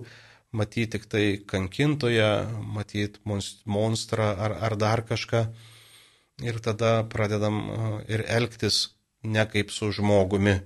matyti 0.56 0.96
tik 0.96 1.08
tai 1.12 1.24
kankintoje, 1.48 2.28
matyti 2.76 3.20
monstrą 3.64 4.28
ar, 4.36 4.58
ar 4.68 4.76
dar 4.76 5.04
kažką. 5.08 5.46
Ir 6.44 6.60
tada 6.60 7.00
pradedam 7.08 7.62
e, 7.64 7.92
ir 8.12 8.26
elgtis 8.28 8.90
ne 9.24 9.46
kaip 9.48 9.72
su 9.72 9.88
žmogumi. 9.96 10.60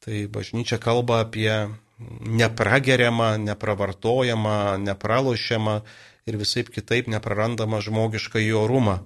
Tai 0.00 0.24
bažnyčia 0.32 0.78
kalba 0.80 1.20
apie 1.26 1.52
neprageriama, 1.98 3.36
nepravartojama, 3.42 4.76
nepralošiama 4.78 5.80
ir 6.26 6.36
visai 6.38 6.64
kitaip 6.64 7.08
neprarandama 7.10 7.80
žmogišką 7.82 8.42
į 8.44 8.52
orumą, 8.60 9.00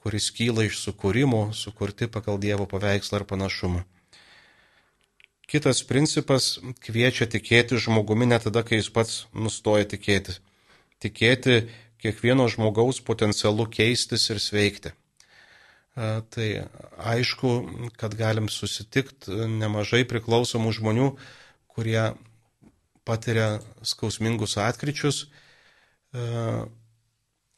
kuris 0.00 0.30
kyla 0.36 0.64
iš 0.68 0.80
sukūrimo, 0.86 1.50
sukurti 1.56 2.08
pagal 2.08 2.40
Dievo 2.40 2.66
paveikslą 2.70 3.20
ar 3.20 3.26
panašumą. 3.28 3.84
Kitas 5.44 5.82
principas 5.84 6.58
kviečia 6.80 7.28
tikėti 7.28 7.76
žmogumi 7.76 8.26
net 8.26 8.46
tada, 8.48 8.64
kai 8.64 8.80
jis 8.80 8.88
pats 8.90 9.24
nustoja 9.36 9.84
tikėti. 9.84 10.38
Tikėti 11.04 11.66
kiekvieno 12.00 12.46
žmogaus 12.48 13.02
potencialu 13.04 13.66
keistis 13.68 14.24
ir 14.32 14.40
sveikti. 14.40 14.94
Tai 15.94 16.48
aišku, 17.12 17.50
kad 18.00 18.16
galim 18.18 18.48
susitikti 18.50 19.46
nemažai 19.60 20.02
priklausomų 20.10 20.72
žmonių, 20.80 21.10
kurie 21.74 22.12
patiria 23.04 23.58
skausmingus 23.84 24.56
atkryčius 24.62 25.26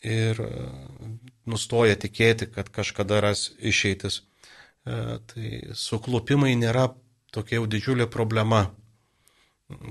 ir 0.07 0.41
nustoja 1.47 1.97
tikėti, 2.01 2.49
kad 2.53 2.71
kažkada 2.75 3.21
ras 3.25 3.51
išeitis. 3.59 4.23
Tai 4.87 5.51
suklupimai 5.75 6.55
nėra 6.59 6.89
tokia 7.35 7.61
jau 7.61 7.69
didžiulė 7.71 8.09
problema. 8.11 8.67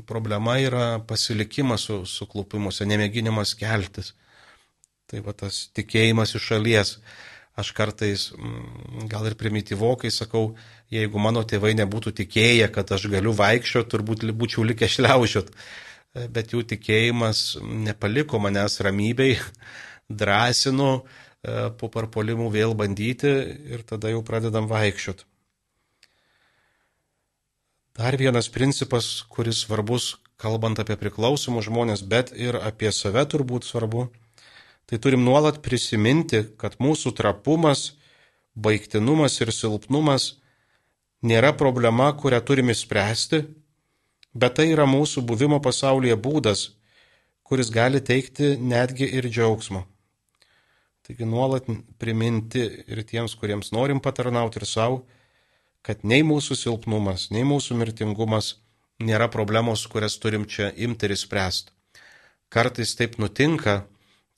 Problema 0.07 0.55
yra 0.63 0.86
pasilikimas 1.03 1.88
su, 1.89 1.97
su 2.07 2.28
klupimuose, 2.32 2.88
nemėginimas 2.88 3.55
keltis. 3.59 4.13
Tai 5.05 5.19
va 5.26 5.36
tas 5.38 5.65
tikėjimas 5.76 6.36
iš 6.38 6.47
šalies. 6.51 6.93
Aš 7.56 7.72
kartais 7.72 8.30
mm, 8.36 9.08
gal 9.12 9.30
ir 9.30 9.38
primityvokai 9.39 10.12
sakau, 10.12 10.56
jeigu 10.91 11.22
mano 11.24 11.45
tėvai 11.47 11.72
nebūtų 11.80 12.12
tikėję, 12.18 12.68
kad 12.76 12.91
aš 12.91 13.08
galiu 13.14 13.32
vaikščioti, 13.36 13.91
turbūt 13.93 14.26
būčiau 14.36 14.66
likę 14.68 14.89
šliaužiot. 14.91 15.53
Bet 16.36 16.51
jų 16.56 16.66
tikėjimas 16.68 17.58
nepaliko 17.64 18.39
manęs 18.43 18.82
ramybei, 18.84 19.38
drąsinu 20.22 20.89
e, 20.95 21.03
po 21.80 21.89
parpolimų 21.91 22.49
vėl 22.51 22.76
bandyti 22.76 23.32
ir 23.72 23.88
tada 23.88 24.12
jau 24.12 24.22
pradedam 24.24 24.68
vaikščioti. 24.72 25.28
Dar 27.95 28.20
vienas 28.20 28.51
principas, 28.51 29.24
kuris 29.32 29.62
svarbus, 29.64 30.18
kalbant 30.36 30.80
apie 30.84 30.97
priklausomus 30.99 31.70
žmonės, 31.70 32.03
bet 32.03 32.34
ir 32.36 32.60
apie 32.60 32.91
save 32.91 33.24
turbūt 33.32 33.64
svarbu, 33.64 34.10
tai 34.86 35.00
turim 35.02 35.24
nuolat 35.26 35.62
prisiminti, 35.66 36.44
kad 36.58 36.78
mūsų 36.82 37.14
trapumas, 37.18 37.96
baigtinumas 38.56 39.40
ir 39.42 39.52
silpnumas 39.52 40.36
nėra 41.26 41.56
problema, 41.58 42.12
kurią 42.14 42.42
turime 42.46 42.76
spręsti, 42.78 43.42
bet 44.36 44.58
tai 44.60 44.70
yra 44.74 44.86
mūsų 44.90 45.26
buvimo 45.26 45.60
pasaulyje 45.64 46.18
būdas, 46.22 46.70
kuris 47.46 47.72
gali 47.74 48.02
teikti 48.02 48.56
netgi 48.62 49.08
ir 49.18 49.28
džiaugsmo. 49.30 49.86
Taigi 51.06 51.26
nuolat 51.30 51.68
priminti 52.02 52.64
ir 52.90 53.04
tiems, 53.06 53.36
kuriems 53.38 53.72
norim 53.74 54.00
patarnauti 54.02 54.62
ir 54.62 54.66
savo, 54.66 55.04
kad 55.86 56.02
nei 56.02 56.24
mūsų 56.26 56.58
silpnumas, 56.58 57.30
nei 57.30 57.46
mūsų 57.46 57.78
mirtingumas 57.78 58.56
nėra 59.06 59.28
problemos, 59.30 59.86
kurias 59.86 60.18
turim 60.18 60.48
čia 60.50 60.72
imti 60.74 61.06
ir 61.06 61.14
spręsti. 61.20 61.70
Kartais 62.50 62.96
taip 62.98 63.20
nutinka, 63.22 63.84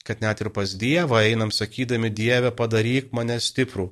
kad 0.07 0.21
net 0.23 0.41
ir 0.41 0.49
pas 0.55 0.71
Dievą 0.79 1.19
einam 1.19 1.51
sakydami, 1.51 2.09
Dieve 2.15 2.53
padaryk 2.55 3.11
mane 3.15 3.35
stiprų, 3.43 3.89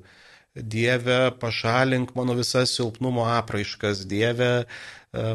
Dieve 0.55 1.33
pašalink 1.41 2.13
mano 2.15 2.37
visas 2.37 2.71
silpnumo 2.77 3.25
apraiškas, 3.27 4.05
Dieve 4.07 4.51
e, 4.63 4.65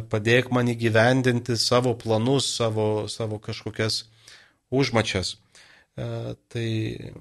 padėk 0.09 0.49
man 0.57 0.71
įgyvendinti 0.73 1.59
savo 1.61 1.93
planus, 2.01 2.49
savo, 2.57 3.05
savo 3.13 3.37
kažkokias 3.39 4.07
užmačias. 4.73 5.35
E, 5.37 6.37
tai 6.49 6.69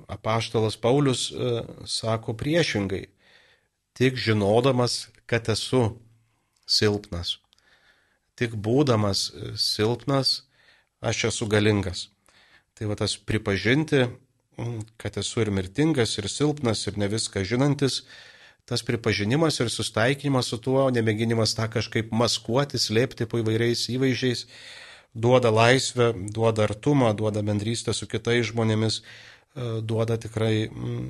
apaštalas 0.07 0.79
Paulius 0.79 1.27
e, 1.31 1.63
sako 1.83 2.37
priešingai 2.39 3.09
tik 3.99 4.15
žinodamas, 4.15 5.09
kad 5.27 5.51
esu 5.51 5.97
silpnas. 6.63 7.35
Tik 8.39 8.55
būdamas 8.55 9.25
silpnas, 9.59 10.45
aš 11.03 11.25
esu 11.33 11.49
galingas. 11.51 12.07
Tai 12.79 12.87
va 12.87 12.95
tas 12.95 13.17
pripažinti, 13.19 14.05
kad 14.95 15.17
esu 15.19 15.41
ir 15.43 15.49
mirtingas, 15.51 16.13
ir 16.15 16.29
silpnas, 16.31 16.85
ir 16.87 16.95
ne 16.95 17.09
viską 17.11 17.41
žinantis, 17.43 18.05
tas 18.63 18.85
pripažinimas 18.87 19.57
ir 19.59 19.67
sustaikymas 19.73 20.47
su 20.47 20.59
tuo, 20.63 20.85
nemėginimas 20.95 21.57
tą 21.57 21.65
kažkaip 21.73 22.13
maskuoti, 22.15 22.79
slėpti 22.79 23.25
po 23.27 23.41
įvairiais 23.41 23.81
įvaizdžiais, 23.91 24.45
duoda 25.11 25.51
laisvę, 25.51 26.13
duoda 26.31 26.63
artumą, 26.69 27.09
duoda 27.19 27.43
bendrystę 27.43 27.91
su 27.97 28.07
kitais 28.07 28.45
žmonėmis, 28.53 29.01
duoda 29.83 30.15
tikrai 30.15 30.69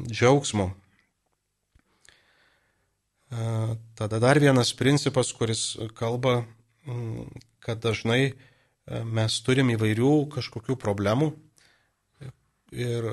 džiaugsmo. 0.10 0.72
Tada 4.00 4.22
dar 4.24 4.42
vienas 4.42 4.72
principas, 4.74 5.30
kuris 5.38 5.76
kalba, 5.94 6.48
mm, 6.90 7.30
kad 7.62 7.78
dažnai 7.86 8.34
mes 9.06 9.38
turim 9.46 9.70
įvairių 9.76 10.16
kažkokių 10.34 10.80
problemų 10.82 11.30
ir 12.76 13.06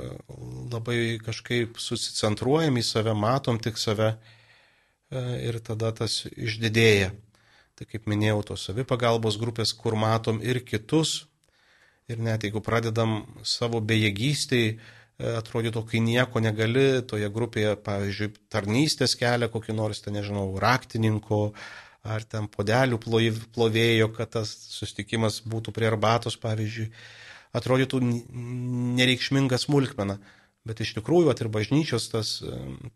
labai 0.73 1.19
kažkaip 1.25 1.79
susicentruojam 1.81 2.77
į 2.81 2.85
save, 2.87 3.15
matom 3.17 3.61
tik 3.63 3.79
save 3.81 4.15
ir 5.11 5.61
tada 5.65 5.93
tas 5.95 6.25
išdidėja. 6.35 7.13
Tai 7.77 7.85
kaip 7.85 8.07
minėjau, 8.09 8.41
tos 8.53 8.67
savipagalbos 8.69 9.37
grupės, 9.37 9.75
kur 9.77 9.99
matom 10.01 10.39
ir 10.41 10.63
kitus, 10.65 11.27
ir 12.09 12.23
net 12.23 12.47
jeigu 12.47 12.63
pradedam 12.65 13.19
savo 13.45 13.83
bejėgystėj 13.85 14.79
atrodytų, 15.17 15.83
kai 15.89 16.01
nieko 16.05 16.41
negali, 16.45 17.03
toje 17.09 17.29
grupėje, 17.33 17.75
pavyzdžiui, 17.85 18.31
tarnystės 18.53 19.17
kelia 19.17 19.49
kokį 19.53 19.77
nors, 19.77 20.03
ten 20.05 20.17
nežinau, 20.17 20.51
raktininko 20.61 21.41
ar 22.07 22.25
ten 22.25 22.49
podelių 22.53 23.01
plovėjo, 23.03 24.11
kad 24.15 24.35
tas 24.37 24.53
sustikimas 24.73 25.41
būtų 25.45 25.73
prie 25.77 25.89
arbatos, 25.89 26.37
pavyzdžiui, 26.41 26.91
atrodytų 27.57 28.01
nereikšminga 29.01 29.59
smulkmena. 29.61 30.19
Bet 30.67 30.83
iš 30.83 30.97
tikrųjų, 30.97 31.31
at 31.31 31.43
ir 31.43 31.51
bažnyčios 31.53 32.09
tas 32.11 32.39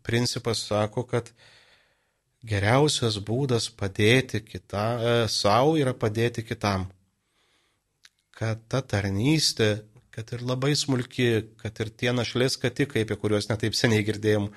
principas 0.05 0.65
sako, 0.67 1.05
kad 1.07 1.31
geriausias 2.43 3.19
būdas 3.21 3.69
padėti 3.77 4.41
kita, 4.43 4.85
e, 4.97 5.13
savo 5.31 5.77
yra 5.79 5.93
padėti 5.93 6.43
kitam. 6.43 6.89
Kad 8.35 8.65
ta 8.67 8.81
tarnystė 8.81 9.71
kad 10.11 10.33
ir 10.35 10.43
labai 10.43 10.75
smulki, 10.75 11.27
kad 11.61 11.77
ir 11.79 11.91
tie 11.95 12.11
našlės 12.11 12.57
katikai, 12.59 13.05
apie 13.05 13.17
kuriuos 13.19 13.47
netaip 13.49 13.75
seniai 13.77 14.03
girdėjom, 14.07 14.49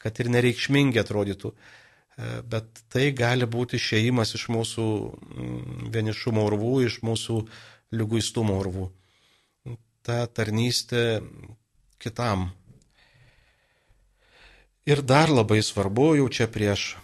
kad 0.00 0.20
ir 0.22 0.30
nereikšmingi 0.30 1.02
atrodytų. 1.02 1.50
E, 1.50 2.30
bet 2.52 2.84
tai 2.92 3.10
gali 3.16 3.48
būti 3.50 3.80
išėjimas 3.80 4.36
iš 4.38 4.46
mūsų 4.54 4.86
vienišumo 5.96 6.46
urvų, 6.46 6.74
iš 6.86 7.00
mūsų 7.06 7.42
lyguistumo 7.98 8.60
urvų. 8.62 8.86
Ta 10.10 10.24
tarnystė 10.26 11.20
kitam. 12.02 12.48
Ir 14.90 15.04
dar 15.06 15.30
labai 15.30 15.60
svarbu, 15.62 16.16
jau 16.18 16.24
čia 16.34 16.48
prieš 16.50 16.96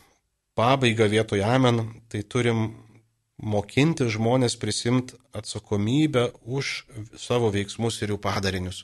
pabaigą 0.59 1.07
vietoje 1.13 1.45
amen, 1.47 1.85
tai 2.11 2.25
turim 2.27 2.65
mokinti 3.39 4.09
žmonės 4.11 4.59
prisimti 4.59 5.15
atsakomybę 5.39 6.25
už 6.59 6.73
savo 7.15 7.53
veiksmus 7.55 8.01
ir 8.03 8.17
jų 8.17 8.19
padarinius. 8.27 8.83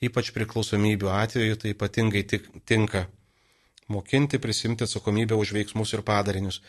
Ypač 0.00 0.32
priklausomybių 0.32 1.12
atveju 1.12 1.60
tai 1.60 1.74
ypatingai 1.76 2.24
tinka 2.64 3.04
mokinti 3.92 4.40
prisimti 4.40 4.88
atsakomybę 4.88 5.36
už 5.36 5.52
veiksmus 5.58 5.92
ir 5.92 6.06
padarinius. 6.08 6.62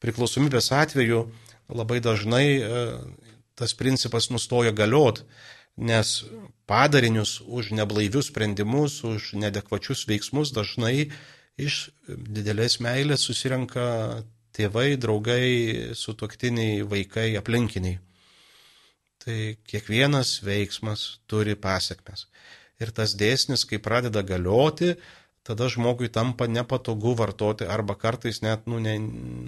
Priklausomybės 0.00 0.72
atveju 0.80 1.26
labai 1.68 2.00
dažnai 2.00 2.46
e, 2.56 2.84
tas 3.60 3.76
principas 3.76 4.32
nustoja 4.32 4.72
galiot, 4.72 5.26
nes 5.76 6.24
padarinius 6.70 7.40
už 7.46 7.72
neblaivius 7.76 8.30
sprendimus, 8.32 9.00
už 9.04 9.34
nedekvačius 9.38 10.06
veiksmus 10.08 10.52
dažnai 10.56 11.10
iš 11.60 11.90
didelės 12.08 12.80
meilės 12.80 13.24
susirenka 13.26 14.22
tėvai, 14.56 14.96
draugai, 15.00 15.94
sutoktiniai, 15.94 16.82
vaikai, 16.88 17.32
aplinkiniai. 17.38 18.00
Tai 19.20 19.38
kiekvienas 19.68 20.40
veiksmas 20.44 21.20
turi 21.28 21.54
pasiekmes. 21.54 22.26
Ir 22.80 22.92
tas 22.96 23.12
dėsnis, 23.20 23.66
kai 23.68 23.78
pradeda 23.82 24.22
galioti, 24.24 24.94
tada 25.44 25.68
žmogui 25.68 26.08
tampa 26.12 26.48
nepatogu 26.48 27.12
vartoti 27.18 27.68
arba 27.68 27.96
kartais 28.00 28.40
net 28.44 28.64
nu, 28.70 28.80
ne, 28.80 28.96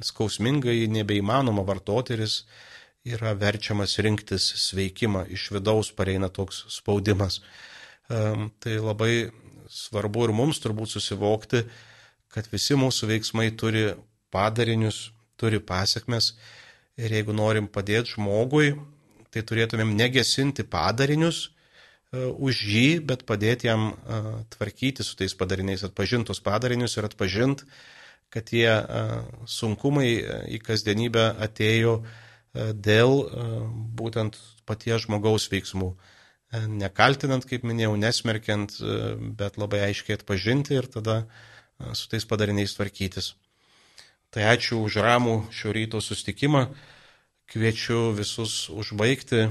skausmingai 0.04 0.84
nebeįmanoma 0.92 1.64
vartoti 1.64 2.16
ir 2.16 2.26
jis 2.26 2.42
yra 3.04 3.32
verčiamas 3.34 3.96
rinktis 3.98 4.46
sveikimą, 4.68 5.26
iš 5.34 5.50
vidaus 5.54 5.90
pareina 5.94 6.28
toks 6.30 6.64
spaudimas. 6.70 7.40
Tai 8.08 8.74
labai 8.78 9.30
svarbu 9.72 10.26
ir 10.28 10.34
mums 10.36 10.60
turbūt 10.62 10.92
susivokti, 10.92 11.64
kad 12.32 12.48
visi 12.52 12.76
mūsų 12.78 13.08
veiksmai 13.10 13.50
turi 13.58 13.90
padarinius, 14.32 15.10
turi 15.40 15.60
pasiekmes 15.60 16.32
ir 17.00 17.12
jeigu 17.12 17.34
norim 17.36 17.68
padėti 17.68 18.14
žmogui, 18.16 18.76
tai 19.32 19.42
turėtumėm 19.48 19.94
negesinti 19.96 20.64
padarinius 20.68 21.46
uh, 21.48 22.32
už 22.36 22.62
jį, 22.68 22.88
bet 23.08 23.24
padėti 23.28 23.68
jam 23.70 23.92
uh, 23.92 24.32
tvarkyti 24.52 25.04
su 25.04 25.16
tais 25.16 25.32
padariniais, 25.36 25.84
atpažintus 25.88 26.42
padarinius 26.44 26.98
ir 26.98 27.08
atpažinti, 27.08 27.68
kad 28.32 28.46
tie 28.48 28.64
sunkumai 29.44 30.06
į 30.56 30.58
kasdienybę 30.64 31.24
atėjo 31.44 31.98
dėl 32.54 33.12
būtent 33.96 34.38
paties 34.68 35.06
žmogaus 35.06 35.48
veiksmų. 35.52 35.92
Nekaltinant, 36.68 37.46
kaip 37.48 37.64
minėjau, 37.64 37.94
nesmerkiant, 37.96 38.74
bet 39.38 39.56
labai 39.56 39.86
aiškiai 39.88 40.18
atpažinti 40.18 40.76
ir 40.76 40.88
tada 40.92 41.22
su 41.96 42.10
tais 42.12 42.26
padariniais 42.28 42.74
tvarkytis. 42.76 43.32
Tai 44.32 44.44
ačiū 44.52 44.82
už 44.84 45.00
ramų 45.04 45.36
šio 45.52 45.72
ryto 45.72 46.00
sustikimą. 46.04 46.66
Kviečiu 47.52 48.12
visus 48.16 48.68
užbaigti 48.72 49.48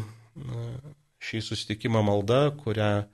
šį 1.22 1.42
sustikimą 1.46 2.02
maldą, 2.06 2.50
kurią 2.62 3.06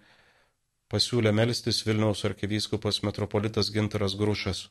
pasiūlė 0.91 1.33
melstis 1.35 1.81
Vilniaus 1.83 2.23
arkivyskupas 2.27 3.01
metropolitas 3.03 3.71
Gintaras 3.71 4.15
Grušas. 4.19 4.67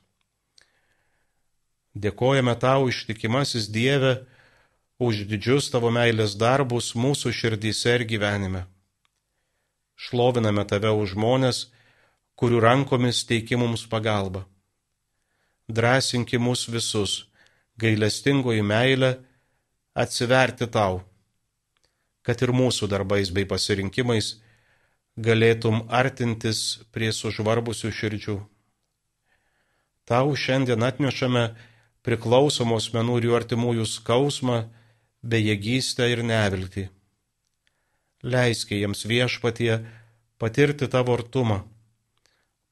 Dėkojame 1.97 2.53
tau 2.61 2.89
ištikimasis 2.89 3.69
Dieve 3.73 4.27
už 4.99 5.27
didžius 5.29 5.69
tavo 5.73 5.91
meilės 5.93 6.37
darbus 6.41 6.95
mūsų 6.97 7.33
širdyse 7.33 7.97
ir 7.99 8.05
gyvenime. 8.09 8.65
Šloviname 9.97 10.65
tave 10.69 10.93
už 10.93 11.15
žmonės, 11.17 11.67
kurių 12.37 12.61
rankomis 12.61 13.25
teiki 13.29 13.57
mums 13.57 13.87
pagalbą. 13.89 14.45
Drąsinki 15.69 16.39
mus 16.39 16.67
visus, 16.69 17.27
gailestingoji 17.81 18.63
meilė, 18.63 19.17
atsiverti 19.97 20.69
tau, 20.69 21.01
kad 22.23 22.41
ir 22.45 22.53
mūsų 22.53 22.89
darbais 22.93 23.33
bei 23.33 23.49
pasirinkimais 23.49 24.37
galėtum 25.17 25.87
artintis 25.89 26.85
prie 26.93 27.09
sužvarbusių 27.13 27.93
širdžių. 27.99 28.37
Tau 30.07 30.37
šiandien 30.39 30.85
atnešame 30.87 31.49
priklausomos 32.07 32.93
menų 32.95 33.19
ir 33.19 33.29
jų 33.31 33.37
artimųjų 33.41 33.87
skausmą, 33.91 34.59
bejėgystę 35.33 36.09
ir 36.13 36.23
neviltį. 36.27 36.87
Leisk 38.27 38.73
jiems 38.75 39.05
viešpatie 39.11 39.73
patirti 40.41 40.89
tavo 40.93 41.17
artumą, 41.19 41.61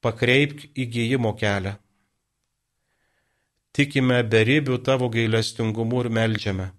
pakreipk 0.01 0.65
įgyjimo 0.85 1.35
kelią. 1.39 1.75
Tikime 3.75 4.21
beribių 4.31 4.79
tavo 4.87 5.09
gailestingumu 5.11 6.05
ir 6.05 6.11
melžiame. 6.17 6.71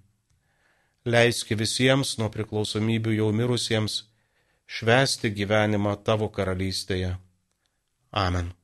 Leisk 1.07 1.53
visiems 1.61 2.17
nuo 2.19 2.31
priklausomybių 2.35 3.19
jau 3.21 3.31
mirusiems 3.41 3.99
švesti 4.67 5.31
gyvenimą 5.31 5.93
tavo 6.09 6.33
karalystėje. 6.33 7.13
Amen. 8.11 8.56